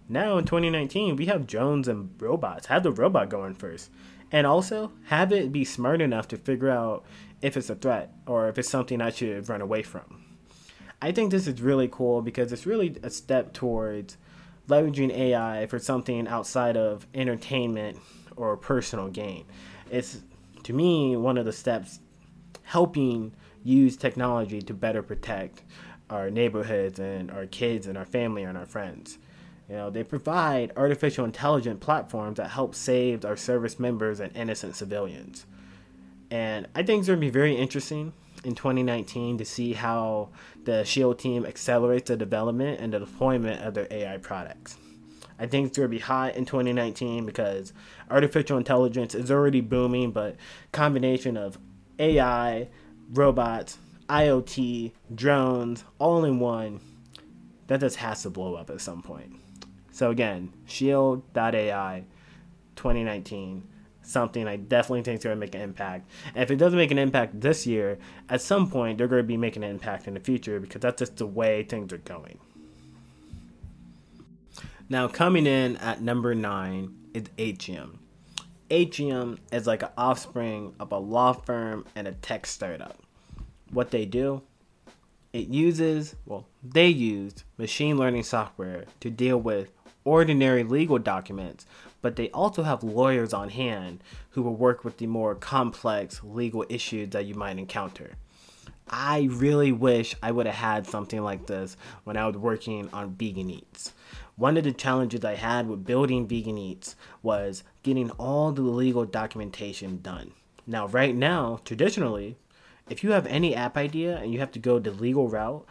Now 0.09 0.39
in 0.39 0.47
2019, 0.47 1.17
we 1.17 1.27
have 1.27 1.47
drones 1.47 1.89
and 1.89 2.09
robots. 2.19 2.69
Have 2.69 2.85
the 2.85 2.91
robot 2.91 3.29
going 3.29 3.53
first, 3.53 3.91
and 4.33 4.47
also 4.47 4.93
have 5.09 5.33
it 5.33 5.53
be 5.53 5.63
smart 5.63 6.01
enough 6.01 6.27
to 6.29 6.39
figure 6.39 6.71
out 6.71 7.05
if 7.43 7.55
it's 7.55 7.69
a 7.69 7.75
threat 7.75 8.15
or 8.27 8.49
if 8.49 8.57
it's 8.57 8.71
something 8.71 9.03
I 9.03 9.11
should 9.11 9.47
run 9.51 9.61
away 9.61 9.83
from. 9.83 10.25
I 11.03 11.13
think 11.13 11.33
this 11.33 11.47
is 11.47 11.61
really 11.61 11.89
cool 11.93 12.23
because 12.23 12.51
it's 12.51 12.65
really 12.65 12.97
a 13.03 13.11
step 13.11 13.53
towards 13.53 14.17
leveraging 14.71 15.11
AI 15.11 15.67
for 15.67 15.79
something 15.79 16.27
outside 16.29 16.77
of 16.77 17.07
entertainment 17.15 17.99
or 18.37 18.57
personal 18.57 19.09
gain. 19.09 19.45
It's 19.91 20.23
to 20.63 20.73
me 20.73 21.17
one 21.17 21.37
of 21.37 21.45
the 21.45 21.53
steps 21.53 22.01
helping 22.63 23.33
use 23.65 23.97
technology 23.97 24.63
to 24.63 24.73
better 24.73 25.03
protect 25.03 25.63
our 26.09 26.31
neighborhoods 26.31 26.99
and 26.99 27.31
our 27.31 27.47
kids 27.47 27.87
and 27.87 27.99
our 27.99 28.05
family 28.05 28.43
and 28.43 28.57
our 28.57 28.67
friends. 28.67 29.19
You 29.69 29.77
know, 29.77 29.91
they 29.91 30.03
provide 30.03 30.73
artificial 30.77 31.25
intelligent 31.25 31.81
platforms 31.81 32.39
that 32.39 32.51
help 32.51 32.75
save 32.75 33.25
our 33.25 33.37
service 33.37 33.79
members 33.79 34.19
and 34.19 34.35
innocent 34.37 34.75
civilians. 34.75 35.47
And 36.31 36.67
I 36.75 36.83
think 36.83 37.01
it's 37.01 37.09
going 37.09 37.21
to 37.21 37.27
be 37.27 37.31
very 37.31 37.55
interesting 37.55 38.13
in 38.45 38.55
2019 38.55 39.39
to 39.39 39.45
see 39.45 39.73
how 39.73 40.31
the 40.65 40.85
Shield 40.85 41.19
team 41.19 41.45
accelerates 41.45 42.09
the 42.09 42.17
development 42.17 42.81
and 42.81 42.93
the 42.93 43.01
deployment 43.01 43.63
of 43.63 43.75
their 43.75 43.87
AI 43.91 44.19
products. 44.19 44.77
I 45.39 45.47
think 45.47 45.69
it's 45.69 45.79
going 45.79 45.89
to 45.89 45.97
be 45.97 46.01
hot 46.01 46.37
in 46.37 46.45
2019 46.45 47.25
because 47.25 47.73
artificial 48.11 48.59
intelligence 48.59 49.15
is 49.15 49.31
already 49.31 49.63
booming, 49.63 50.11
but 50.11 50.37
combination 50.71 51.37
of 51.37 51.59
AI, 51.99 52.69
robots, 53.13 53.79
IoT, 54.09 54.93
drones, 55.15 55.85
all 55.99 56.25
in 56.25 56.41
one, 56.41 56.81
that 57.69 57.81
just 57.81 57.97
has 57.97 58.23
to 58.23 58.31
blow 58.31 58.55
up 58.55 58.69
at 58.69 58.81
some 58.81 59.01
point. 59.01 59.37
So 59.93 60.11
again, 60.11 60.53
Shield.ai 60.67 62.05
2019, 62.77 63.63
something 64.11 64.47
I 64.47 64.57
definitely 64.57 65.03
think 65.03 65.19
is 65.19 65.25
going 65.25 65.37
to 65.37 65.41
make 65.41 65.55
an 65.55 65.61
impact. 65.61 66.11
And 66.35 66.43
if 66.43 66.51
it 66.51 66.57
doesn't 66.57 66.77
make 66.77 66.91
an 66.91 66.99
impact 66.99 67.41
this 67.41 67.67
year, 67.67 67.99
at 68.29 68.41
some 68.41 68.71
point 68.71 68.99
they're 68.99 69.09
going 69.09 69.23
to 69.23 69.27
be 69.27 69.37
making 69.37 69.65
an 69.65 69.71
impact 69.71 70.09
in 70.09 70.15
the 70.15 70.21
future 70.21 70.61
because 70.61 70.81
that's 70.81 70.99
just 70.99 71.17
the 71.17 71.27
way 71.27 71.63
things 71.63 71.93
are 71.93 71.99
going. 71.99 72.39
Now, 74.89 75.07
coming 75.07 75.47
in 75.47 75.77
at 75.77 76.03
number 76.03 76.35
nine 76.35 76.97
is 77.15 77.25
Atrium. 77.39 78.01
Atrium 78.71 79.39
is 79.53 79.67
like 79.67 79.83
an 79.83 79.91
offspring 79.97 80.75
of 80.81 80.91
a 80.93 80.99
law 80.99 81.33
firm 81.33 81.85
and 81.95 82.09
a 82.09 82.13
tech 82.13 82.47
startup. 82.47 82.99
What 83.71 83.93
they 83.93 84.05
do, 84.05 84.43
it 85.33 85.47
uses, 85.47 86.17
well, 86.27 86.49
they 86.63 86.89
used 86.89 87.45
machine 87.57 87.99
learning 87.99 88.25
software 88.25 88.85
to 88.99 89.11
deal 89.11 89.39
with 89.39 89.71
ordinary 90.05 90.65
legal 90.65 90.99
documents, 90.99 91.67
but 92.03 92.17
they 92.17 92.31
also 92.31 92.63
have 92.63 92.83
lawyers 92.83 93.33
on 93.33 93.51
hand 93.51 94.03
who 94.31 94.43
will 94.43 94.57
work 94.57 94.85
with 94.85 94.99
the 94.99 95.07
more 95.07 95.35
complex 95.35 96.23
legal 96.23 96.65
issues 96.69 97.11
that 97.11 97.27
you 97.27 97.35
might 97.35 97.59
encounter. 97.59 98.13
I 98.89 99.29
really 99.31 99.71
wish 99.71 100.17
I 100.23 100.33
would 100.33 100.47
have 100.47 100.55
had 100.57 100.87
something 100.87 101.23
like 101.23 101.47
this 101.47 101.77
when 102.05 102.17
I 102.17 102.27
was 102.27 102.37
working 102.37 102.89
on 102.93 103.15
Vegan 103.15 103.51
Eats 103.51 103.93
one 104.41 104.57
of 104.57 104.65
the 104.65 104.73
challenges 104.73 105.23
I 105.23 105.35
had 105.35 105.69
with 105.69 105.85
building 105.85 106.27
Vegan 106.27 106.57
Eats 106.57 106.97
was 107.23 107.63
getting 107.83 108.11
all 108.13 108.53
the 108.53 108.63
legal 108.63 109.05
documentation 109.05 110.01
done. 110.01 110.33
Now, 110.67 110.87
right 110.87 111.15
now, 111.15 111.61
traditionally, 111.67 112.39
if 112.89 113.05
you 113.05 113.11
have 113.11 113.27
any 113.27 113.55
app 113.55 113.77
idea 113.77 114.17
and 114.17 114.33
you 114.33 114.41
have 114.41 114.51
to 114.53 114.59
go 114.59 114.79
the 114.79 114.93
legal 114.93 115.29
route, 115.29 115.67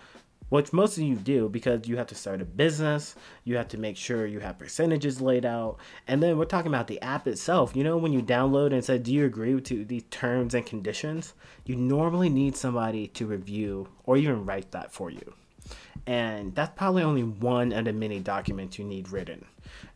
which 0.50 0.74
most 0.74 0.98
of 0.98 1.04
you 1.04 1.16
do 1.16 1.48
because 1.50 1.88
you 1.88 1.98
have 1.98 2.08
to 2.08 2.16
start 2.16 2.42
a 2.42 2.46
business, 2.46 3.16
you 3.44 3.56
have 3.58 3.68
to 3.70 3.78
make 3.78 3.98
sure 3.98 4.26
you 4.26 4.40
have 4.40 4.60
percentages 4.60 5.22
laid 5.22 5.46
out, 5.46 5.78
and 6.08 6.22
then 6.22 6.38
we're 6.38 6.46
talking 6.46 6.72
about 6.72 6.88
the 6.88 7.02
app 7.02 7.28
itself. 7.28 7.76
You 7.76 7.84
know, 7.84 7.98
when 7.98 8.14
you 8.14 8.22
download 8.22 8.74
and 8.74 8.84
say, 8.84 8.98
"Do 8.98 9.14
you 9.14 9.26
agree 9.26 9.60
to 9.62 9.86
these 9.86 10.04
terms 10.12 10.54
and 10.54 10.66
conditions?" 10.66 11.34
You 11.66 11.76
normally 11.76 12.30
need 12.30 12.56
somebody 12.56 13.08
to 13.08 13.26
review 13.26 13.88
or 14.04 14.18
even 14.18 14.46
write 14.46 14.72
that 14.72 14.92
for 14.92 15.10
you. 15.10 15.34
And 16.06 16.56
that's 16.56 16.74
probably 16.76 17.04
only 17.04 17.24
one 17.24 17.72
of 17.72 17.86
the 17.86 17.94
many 17.94 18.20
documents 18.20 18.80
you 18.80 18.86
need 18.86 19.12
written. 19.12 19.46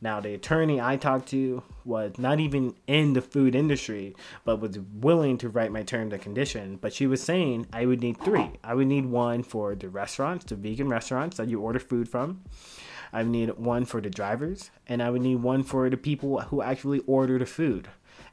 Now, 0.02 0.20
the 0.20 0.34
attorney 0.34 0.82
I 0.82 0.98
talked 0.98 1.30
to 1.30 1.64
was 1.86 2.18
not 2.18 2.40
even 2.40 2.76
in 2.88 3.14
the 3.14 3.22
food 3.22 3.56
industry, 3.56 4.16
but 4.46 4.60
was 4.60 4.80
willing 4.80 5.38
to 5.40 5.50
write 5.50 5.72
my 5.72 5.84
terms 5.84 6.14
and 6.14 6.22
conditions. 6.22 6.80
But 6.82 6.94
she 6.94 7.08
was 7.08 7.22
saying 7.22 7.68
I 7.72 7.86
would 7.86 8.02
need 8.02 8.20
three. 8.22 8.52
I 8.64 8.74
would 8.74 8.88
need 8.88 9.06
one 9.06 9.44
for 9.44 9.76
the 9.76 9.90
restaurants, 9.90 10.46
the 10.46 10.56
vegan 10.56 10.90
restaurants 10.90 11.38
that 11.38 11.50
you 11.50 11.60
order 11.62 11.80
food 11.80 12.10
from. 12.10 12.44
I 13.12 13.24
would 13.24 13.32
need 13.32 13.58
one 13.58 13.86
for 13.86 14.02
the 14.02 14.10
drivers, 14.10 14.72
and 14.88 15.02
I 15.02 15.10
would 15.10 15.22
need 15.22 15.36
one 15.36 15.64
for 15.64 15.90
the 15.90 15.98
people 15.98 16.42
who 16.42 16.62
actually 16.62 17.00
order 17.06 17.38
the 17.38 17.46
food. 17.46 17.88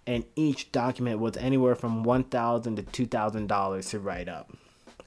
And 0.07 0.25
each 0.35 0.73
document 0.73 1.21
was 1.21 1.37
anywhere 1.37 1.75
from 1.75 2.03
one 2.03 2.25
thousand 2.25 2.77
to 2.77 2.83
two 2.83 3.07
thousand 3.07 3.47
dollars 3.47 3.91
to 3.91 4.01
write 4.01 4.29
up. 4.29 4.51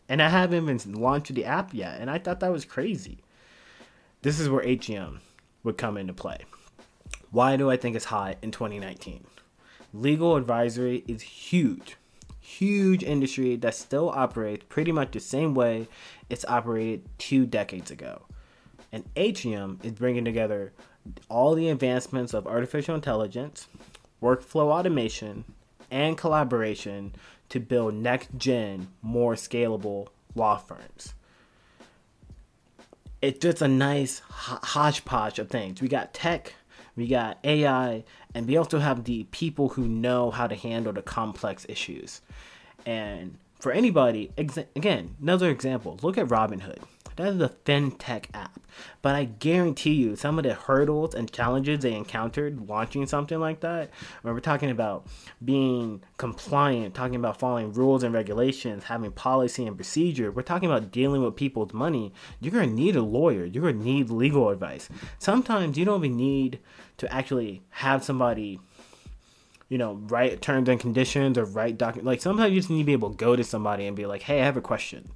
And 0.08 0.22
I 0.22 0.30
haven't 0.30 0.70
even 0.70 0.94
launched 0.94 1.34
the 1.34 1.46
app 1.46 1.74
yet, 1.74 2.00
and 2.00 2.10
I 2.10 2.20
thought 2.20 2.40
that 2.42 2.52
was 2.52 2.66
crazy. 2.66 3.20
This 4.22 4.40
is 4.40 4.48
where 4.48 4.64
HEM 4.64 5.22
would 5.64 5.78
come 5.78 5.98
into 5.98 6.14
play. 6.14 6.40
Why 7.32 7.58
do 7.58 7.72
I 7.72 7.78
think 7.78 7.96
it's 7.96 8.06
hot 8.06 8.38
in 8.42 8.52
2019? 8.52 9.26
Legal 9.94 10.36
advisory 10.36 11.04
is 11.08 11.22
huge, 11.22 11.98
huge 12.40 13.04
industry 13.04 13.56
that 13.56 13.76
still 13.76 14.10
operates 14.10 14.66
pretty 14.70 14.92
much 14.92 15.12
the 15.12 15.20
same 15.20 15.54
way 15.54 15.88
it's 16.30 16.46
operated 16.46 17.08
two 17.18 17.46
decades 17.46 17.92
ago. 17.92 18.24
And 18.92 19.06
HEM 19.16 19.80
is 19.84 19.94
bringing 19.94 20.26
together 20.26 20.74
all 21.30 21.56
the 21.56 21.70
advancements 21.70 22.34
of 22.34 22.48
artificial 22.48 22.96
intelligence, 22.96 23.68
workflow 24.22 24.72
automation, 24.72 25.44
and 25.90 26.18
collaboration 26.18 27.14
to 27.50 27.60
build 27.60 27.94
next 27.94 28.30
gen, 28.38 28.88
more 29.02 29.36
scalable 29.36 30.08
law 30.36 30.58
firms. 30.58 31.14
It's 33.24 33.40
just 33.40 33.62
a 33.62 33.70
nice 33.70 34.22
hodgepodge 34.28 35.40
of 35.40 35.48
things. 35.48 35.82
We 35.82 35.88
got 35.88 36.14
tech, 36.14 36.56
we 36.98 37.08
got 37.08 37.38
AI, 37.46 38.04
and 38.36 38.46
we 38.46 38.58
also 38.58 38.80
have 38.80 39.06
the 39.06 39.24
people 39.32 39.70
who 39.70 39.88
know 39.88 40.30
how 40.30 40.46
to 40.46 40.56
handle 40.56 40.92
the 40.92 41.02
complex 41.02 41.66
issues. 41.70 42.20
And 42.86 43.38
for 43.62 43.72
anybody, 43.72 44.34
again, 44.38 45.16
another 45.22 45.50
example 45.50 45.98
look 46.02 46.18
at 46.18 46.28
Robinhood. 46.28 46.80
That 47.16 47.28
is 47.28 47.42
a 47.42 47.50
fintech 47.50 48.26
app. 48.34 48.60
But 49.02 49.16
I 49.16 49.26
guarantee 49.26 49.94
you, 49.94 50.16
some 50.16 50.40
of 50.40 50.44
the 50.44 50.54
hurdles 50.54 51.14
and 51.14 51.32
challenges 51.32 51.80
they 51.80 51.94
encountered 51.94 52.68
launching 52.68 53.06
something 53.06 53.40
like 53.40 53.60
that, 53.60 53.92
we're 54.24 54.40
talking 54.40 54.72
about 54.72 55.06
being 55.44 56.02
compliant, 56.18 56.96
talking 56.96 57.16
about 57.16 57.40
following 57.40 57.72
rules 57.72 58.04
and 58.04 58.14
regulations, 58.14 58.86
having 58.86 59.12
policy 59.12 59.66
and 59.66 59.76
procedure, 59.76 60.32
we're 60.32 60.42
talking 60.42 60.70
about 60.70 60.92
dealing 60.92 61.24
with 61.24 61.36
people's 61.36 61.74
money, 61.74 62.14
you're 62.40 62.52
to 62.54 62.68
need 62.68 62.96
a 62.96 63.02
lawyer. 63.02 63.46
You're 63.46 63.72
to 63.72 63.78
need 63.78 64.10
legal 64.10 64.50
advice. 64.50 64.90
Sometimes 65.20 65.78
you 65.78 65.86
don't 65.86 66.04
even 66.04 66.18
need 66.18 66.60
to 66.98 67.14
actually 67.14 67.62
have 67.70 68.04
somebody 68.04 68.60
you 69.70 69.80
know, 69.80 69.94
write 70.08 70.40
terms 70.40 70.70
and 70.70 70.80
conditions 70.80 71.36
or 71.36 71.46
write 71.46 71.80
document. 71.80 72.06
Like 72.06 72.22
sometimes 72.22 72.54
you 72.54 72.60
just 72.60 72.70
need 72.70 72.80
to 72.80 72.86
be 72.86 72.94
able 72.94 73.10
to 73.10 73.18
go 73.18 73.36
to 73.36 73.44
somebody 73.44 73.88
and 73.88 73.96
be 73.96 74.06
like, 74.06 74.22
"Hey, 74.22 74.40
I 74.40 74.46
have 74.46 74.56
a 74.56 74.62
question." 74.62 75.10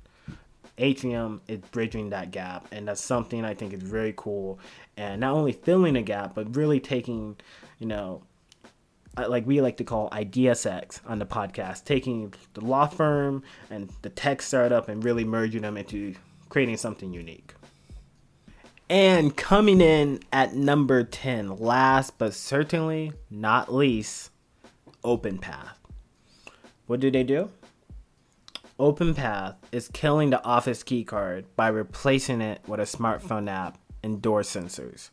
Atrium 0.77 1.41
is 1.47 1.59
bridging 1.71 2.11
that 2.11 2.31
gap, 2.31 2.67
and 2.71 2.87
that's 2.87 3.01
something 3.01 3.43
I 3.43 3.53
think 3.53 3.73
is 3.73 3.81
very 3.81 4.13
cool. 4.15 4.59
And 4.95 5.21
not 5.21 5.33
only 5.33 5.51
filling 5.51 5.95
a 5.95 6.01
gap, 6.01 6.35
but 6.35 6.55
really 6.55 6.79
taking, 6.79 7.35
you 7.79 7.87
know, 7.87 8.21
like 9.17 9.47
we 9.47 9.61
like 9.61 9.77
to 9.77 9.83
call 9.83 10.09
IdeaSex 10.11 11.01
on 11.07 11.19
the 11.19 11.25
podcast, 11.25 11.85
taking 11.85 12.33
the 12.53 12.61
law 12.61 12.85
firm 12.85 13.41
and 13.71 13.91
the 14.03 14.09
tech 14.09 14.41
startup 14.41 14.89
and 14.89 15.03
really 15.03 15.23
merging 15.23 15.63
them 15.63 15.77
into 15.77 16.13
creating 16.49 16.77
something 16.77 17.13
unique. 17.13 17.55
And 18.89 19.35
coming 19.35 19.81
in 19.81 20.21
at 20.31 20.55
number 20.55 21.03
10, 21.03 21.57
last 21.57 22.17
but 22.17 22.33
certainly 22.33 23.11
not 23.29 23.73
least, 23.73 24.31
OpenPath. 25.03 25.75
What 26.85 26.99
do 26.99 27.11
they 27.11 27.23
do? 27.23 27.49
OpenPath 28.79 29.55
is 29.71 29.89
killing 29.91 30.29
the 30.29 30.43
office 30.43 30.83
keycard 30.83 31.45
by 31.55 31.67
replacing 31.67 32.41
it 32.41 32.61
with 32.67 32.79
a 32.79 32.83
smartphone 32.83 33.49
app 33.49 33.79
and 34.03 34.21
door 34.21 34.41
sensors. 34.41 35.09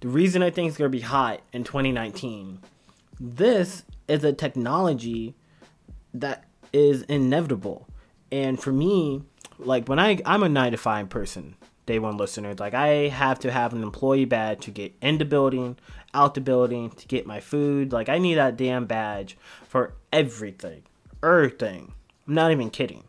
The 0.00 0.08
reason 0.08 0.42
I 0.42 0.50
think 0.50 0.68
it's 0.68 0.76
going 0.76 0.90
to 0.90 0.96
be 0.96 1.02
hot 1.02 1.40
in 1.54 1.64
2019, 1.64 2.60
this 3.18 3.84
is 4.08 4.24
a 4.24 4.32
technology 4.32 5.34
that 6.12 6.44
is 6.72 7.02
inevitable. 7.02 7.88
And 8.30 8.60
for 8.60 8.72
me, 8.72 9.22
like 9.58 9.88
when 9.88 9.98
I 9.98 10.18
I'm 10.26 10.42
a 10.42 10.48
9 10.48 10.72
to 10.72 10.78
5 10.78 11.08
person, 11.08 11.56
day 11.86 11.98
one 11.98 12.18
listeners, 12.18 12.58
like 12.58 12.74
I 12.74 13.08
have 13.08 13.38
to 13.40 13.50
have 13.50 13.72
an 13.72 13.82
employee 13.82 14.26
badge 14.26 14.64
to 14.64 14.70
get 14.70 14.92
in 15.00 15.16
the 15.16 15.24
building, 15.24 15.78
out 16.12 16.34
the 16.34 16.40
building, 16.42 16.90
to 16.90 17.06
get 17.06 17.26
my 17.26 17.40
food. 17.40 17.92
Like 17.92 18.10
I 18.10 18.18
need 18.18 18.34
that 18.34 18.58
damn 18.58 18.84
badge 18.84 19.38
for 19.66 19.94
everything. 20.12 20.82
Everything. 21.22 21.94
I'm 22.26 22.34
not 22.34 22.52
even 22.52 22.70
kidding. 22.70 23.04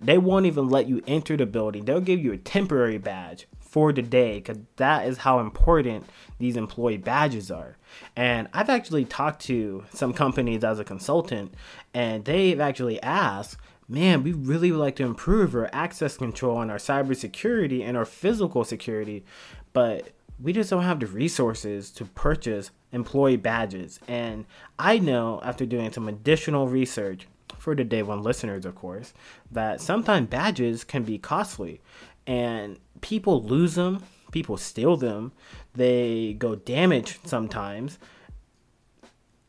They 0.00 0.18
won't 0.18 0.46
even 0.46 0.68
let 0.68 0.88
you 0.88 1.02
enter 1.06 1.36
the 1.36 1.46
building. 1.46 1.84
They'll 1.84 2.00
give 2.00 2.20
you 2.20 2.32
a 2.32 2.38
temporary 2.38 2.98
badge 2.98 3.46
for 3.60 3.92
the 3.92 4.02
day 4.02 4.38
because 4.38 4.58
that 4.76 5.06
is 5.06 5.18
how 5.18 5.38
important 5.38 6.06
these 6.38 6.56
employee 6.56 6.96
badges 6.96 7.50
are. 7.50 7.76
And 8.16 8.48
I've 8.52 8.70
actually 8.70 9.04
talked 9.04 9.42
to 9.42 9.84
some 9.92 10.12
companies 10.12 10.64
as 10.64 10.78
a 10.78 10.84
consultant, 10.84 11.54
and 11.92 12.24
they've 12.24 12.60
actually 12.60 13.02
asked, 13.02 13.58
man, 13.88 14.22
we 14.22 14.32
really 14.32 14.72
would 14.72 14.80
like 14.80 14.96
to 14.96 15.04
improve 15.04 15.54
our 15.54 15.70
access 15.72 16.16
control 16.16 16.60
and 16.60 16.70
our 16.70 16.78
cybersecurity 16.78 17.82
and 17.84 17.96
our 17.96 18.04
physical 18.04 18.64
security, 18.64 19.24
but 19.72 20.08
we 20.40 20.52
just 20.52 20.70
don't 20.70 20.82
have 20.82 21.00
the 21.00 21.06
resources 21.06 21.90
to 21.92 22.04
purchase 22.04 22.70
employee 22.92 23.36
badges. 23.36 24.00
And 24.08 24.44
I 24.78 24.98
know 24.98 25.40
after 25.44 25.64
doing 25.66 25.92
some 25.92 26.08
additional 26.08 26.68
research 26.68 27.26
for 27.66 27.74
the 27.74 27.82
day 27.82 28.00
one 28.00 28.22
listeners, 28.22 28.64
of 28.64 28.76
course, 28.76 29.12
that 29.50 29.80
sometimes 29.80 30.28
badges 30.28 30.84
can 30.84 31.02
be 31.02 31.18
costly 31.18 31.80
and 32.24 32.78
people 33.00 33.42
lose 33.42 33.74
them, 33.74 34.04
people 34.30 34.56
steal 34.56 34.96
them, 34.96 35.32
they 35.74 36.36
go 36.38 36.54
damaged 36.54 37.26
sometimes. 37.26 37.98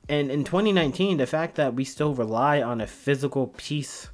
And 0.09 0.31
in 0.31 0.43
2019, 0.43 1.17
the 1.17 1.27
fact 1.27 1.57
that 1.57 1.75
we 1.75 1.83
still 1.83 2.15
rely 2.15 2.59
on 2.59 2.81
a 2.81 2.87
physical 2.87 3.53
piece, 3.55 4.09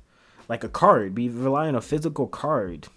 like 0.49 0.65
a 0.65 0.69
card, 0.69 1.15
we 1.15 1.29
rely 1.29 1.69
on 1.69 1.75
a 1.75 1.81
physical 1.81 2.27
card 2.27 2.89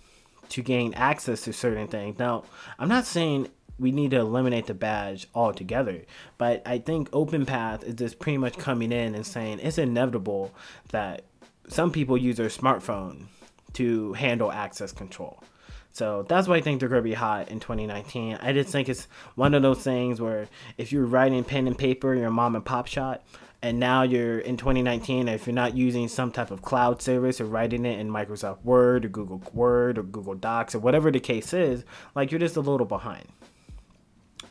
to 0.49 0.61
gain 0.61 0.93
access 0.95 1.43
to 1.43 1.53
certain 1.53 1.87
things. 1.87 2.19
Now, 2.19 2.43
I'm 2.81 2.89
not 2.89 3.07
saying 3.07 3.47
we 3.79 3.93
need 3.93 4.11
to 4.13 4.19
eliminate 4.19 4.67
the 4.67 4.75
badge 4.75 5.29
altogether. 5.35 6.03
But 6.39 6.63
I 6.67 6.79
think 6.79 7.11
OpenPath 7.11 7.83
is 7.85 7.95
just 7.95 8.19
pretty 8.19 8.39
much 8.39 8.57
coming 8.59 8.93
in 8.93 9.15
and 9.15 9.27
saying 9.27 9.61
it's 9.63 9.79
inevitable 9.79 10.55
that 10.91 11.25
some 11.69 11.91
people 11.91 12.17
use 12.17 12.37
their 12.37 12.49
smartphone 12.49 13.25
to 13.75 14.13
handle 14.15 14.51
access 14.51 14.93
control. 14.93 15.43
So 15.93 16.25
that's 16.29 16.47
why 16.47 16.57
I 16.57 16.61
think 16.61 16.81
they're 16.81 16.91
going 16.91 17.03
to 17.03 17.09
be 17.09 17.15
hot 17.15 17.49
in 17.49 17.59
2019. 17.59 18.39
I 18.43 18.53
just 18.53 18.71
think 18.71 18.89
it's 18.89 19.09
one 19.35 19.55
of 19.55 19.63
those 19.63 19.83
things 19.83 20.21
where 20.21 20.47
if 20.77 20.93
you're 20.93 21.07
writing 21.07 21.43
pen 21.43 21.67
and 21.67 21.77
paper 21.77 22.15
your 22.15 22.31
mom 22.31 22.55
and 22.55 22.65
pop 22.65 22.87
shop, 22.87 23.25
and 23.63 23.81
now 23.81 24.03
you're 24.03 24.39
in 24.39 24.59
2019, 24.59 25.29
if 25.29 25.47
you're 25.47 25.55
not 25.55 25.75
using 25.75 26.09
some 26.09 26.31
type 26.31 26.51
of 26.51 26.61
cloud 26.61 27.01
service 27.01 27.41
or 27.41 27.47
writing 27.47 27.87
it 27.87 27.99
in 27.99 28.11
Microsoft 28.11 28.63
Word 28.63 29.07
or 29.07 29.09
Google 29.09 29.43
Word 29.55 29.97
or 29.97 30.03
Google 30.03 30.35
Docs 30.35 30.75
or 30.75 30.81
whatever 30.81 31.11
the 31.11 31.19
case 31.19 31.55
is, 31.55 31.85
like 32.15 32.31
you're 32.31 32.39
just 32.39 32.57
a 32.57 32.61
little 32.61 32.87
behind. 32.87 33.27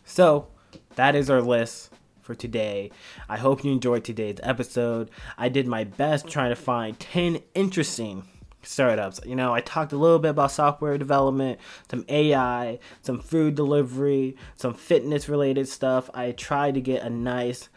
So, 0.06 0.48
that 0.96 1.16
is 1.16 1.30
our 1.30 1.42
list 1.42 1.92
for 2.22 2.36
today. 2.36 2.92
I 3.28 3.38
hope 3.38 3.64
you 3.64 3.72
enjoyed 3.72 4.04
today's 4.04 4.38
episode. 4.44 5.10
I 5.38 5.50
did 5.50 5.68
my 5.68 5.84
best 5.84 6.28
trying 6.28 6.52
to 6.52 6.56
find 6.56 7.00
10 7.00 7.40
interesting 7.54 8.28
startups. 8.62 9.20
You 9.26 9.36
know, 9.36 9.54
I 9.54 9.62
talked 9.62 9.94
a 9.94 9.98
little 9.98 10.20
bit 10.20 10.30
about 10.30 10.52
software 10.52 10.98
development, 10.98 11.60
some 11.90 12.06
AI, 12.08 12.80
some 13.02 13.20
food 13.20 13.56
delivery, 13.56 14.36
some 14.56 14.74
fitness 14.74 15.28
related 15.28 15.68
stuff. 15.68 16.10
I 16.14 16.32
tried 16.32 16.76
to 16.76 16.82
get 16.82 17.04
a 17.04 17.10
nice 17.10 17.70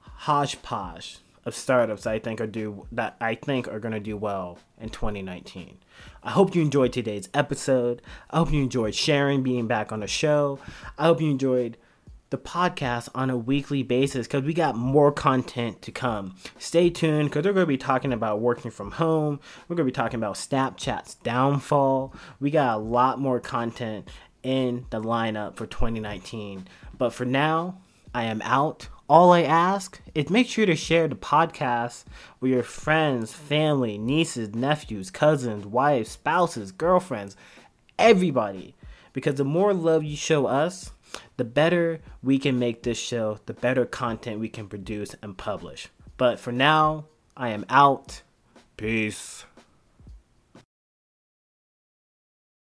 hodgepodge 0.00 1.18
of 1.44 1.54
startups 1.54 2.06
I 2.06 2.18
think 2.18 2.40
are 2.40 2.46
do 2.46 2.86
that 2.92 3.16
I 3.20 3.34
think 3.34 3.68
are 3.68 3.80
going 3.80 3.92
to 3.92 4.00
do 4.00 4.16
well 4.16 4.58
in 4.80 4.90
2019. 4.90 5.78
I 6.22 6.30
hope 6.30 6.54
you 6.54 6.62
enjoyed 6.62 6.92
today's 6.92 7.28
episode. 7.32 8.02
I 8.30 8.38
hope 8.38 8.52
you 8.52 8.62
enjoyed 8.62 8.94
Sharon 8.94 9.42
being 9.42 9.66
back 9.66 9.92
on 9.92 10.00
the 10.00 10.06
show. 10.06 10.58
I 10.98 11.04
hope 11.04 11.20
you 11.20 11.30
enjoyed 11.30 11.76
the 12.30 12.38
podcast 12.38 13.08
on 13.14 13.28
a 13.28 13.36
weekly 13.36 13.82
basis 13.82 14.26
because 14.26 14.44
we 14.44 14.54
got 14.54 14.76
more 14.76 15.10
content 15.10 15.82
to 15.82 15.90
come. 15.90 16.36
Stay 16.58 16.88
tuned 16.88 17.28
because 17.28 17.44
we're 17.44 17.52
going 17.52 17.64
to 17.64 17.66
be 17.66 17.76
talking 17.76 18.12
about 18.12 18.40
working 18.40 18.70
from 18.70 18.92
home. 18.92 19.40
We're 19.68 19.76
going 19.76 19.86
to 19.86 19.92
be 19.92 19.96
talking 19.96 20.20
about 20.20 20.36
Snapchat's 20.36 21.14
downfall. 21.16 22.14
We 22.38 22.50
got 22.50 22.76
a 22.76 22.80
lot 22.80 23.18
more 23.18 23.40
content 23.40 24.08
in 24.42 24.86
the 24.90 25.00
lineup 25.00 25.56
for 25.56 25.66
2019. 25.66 26.68
But 26.96 27.10
for 27.10 27.24
now, 27.24 27.80
I 28.14 28.24
am 28.24 28.42
out. 28.42 28.88
All 29.10 29.32
I 29.32 29.42
ask 29.42 30.00
is 30.14 30.30
make 30.30 30.46
sure 30.46 30.66
to 30.66 30.76
share 30.76 31.08
the 31.08 31.16
podcast 31.16 32.04
with 32.38 32.52
your 32.52 32.62
friends, 32.62 33.32
family, 33.32 33.98
nieces, 33.98 34.54
nephews, 34.54 35.10
cousins, 35.10 35.66
wives, 35.66 36.10
spouses, 36.10 36.70
girlfriends, 36.70 37.36
everybody. 37.98 38.76
Because 39.12 39.34
the 39.34 39.44
more 39.44 39.74
love 39.74 40.04
you 40.04 40.14
show 40.16 40.46
us, 40.46 40.92
the 41.38 41.44
better 41.44 41.98
we 42.22 42.38
can 42.38 42.60
make 42.60 42.84
this 42.84 42.98
show, 42.98 43.40
the 43.46 43.52
better 43.52 43.84
content 43.84 44.38
we 44.38 44.48
can 44.48 44.68
produce 44.68 45.16
and 45.20 45.36
publish. 45.36 45.88
But 46.16 46.38
for 46.38 46.52
now, 46.52 47.06
I 47.36 47.48
am 47.48 47.66
out. 47.68 48.22
Peace. 48.76 49.44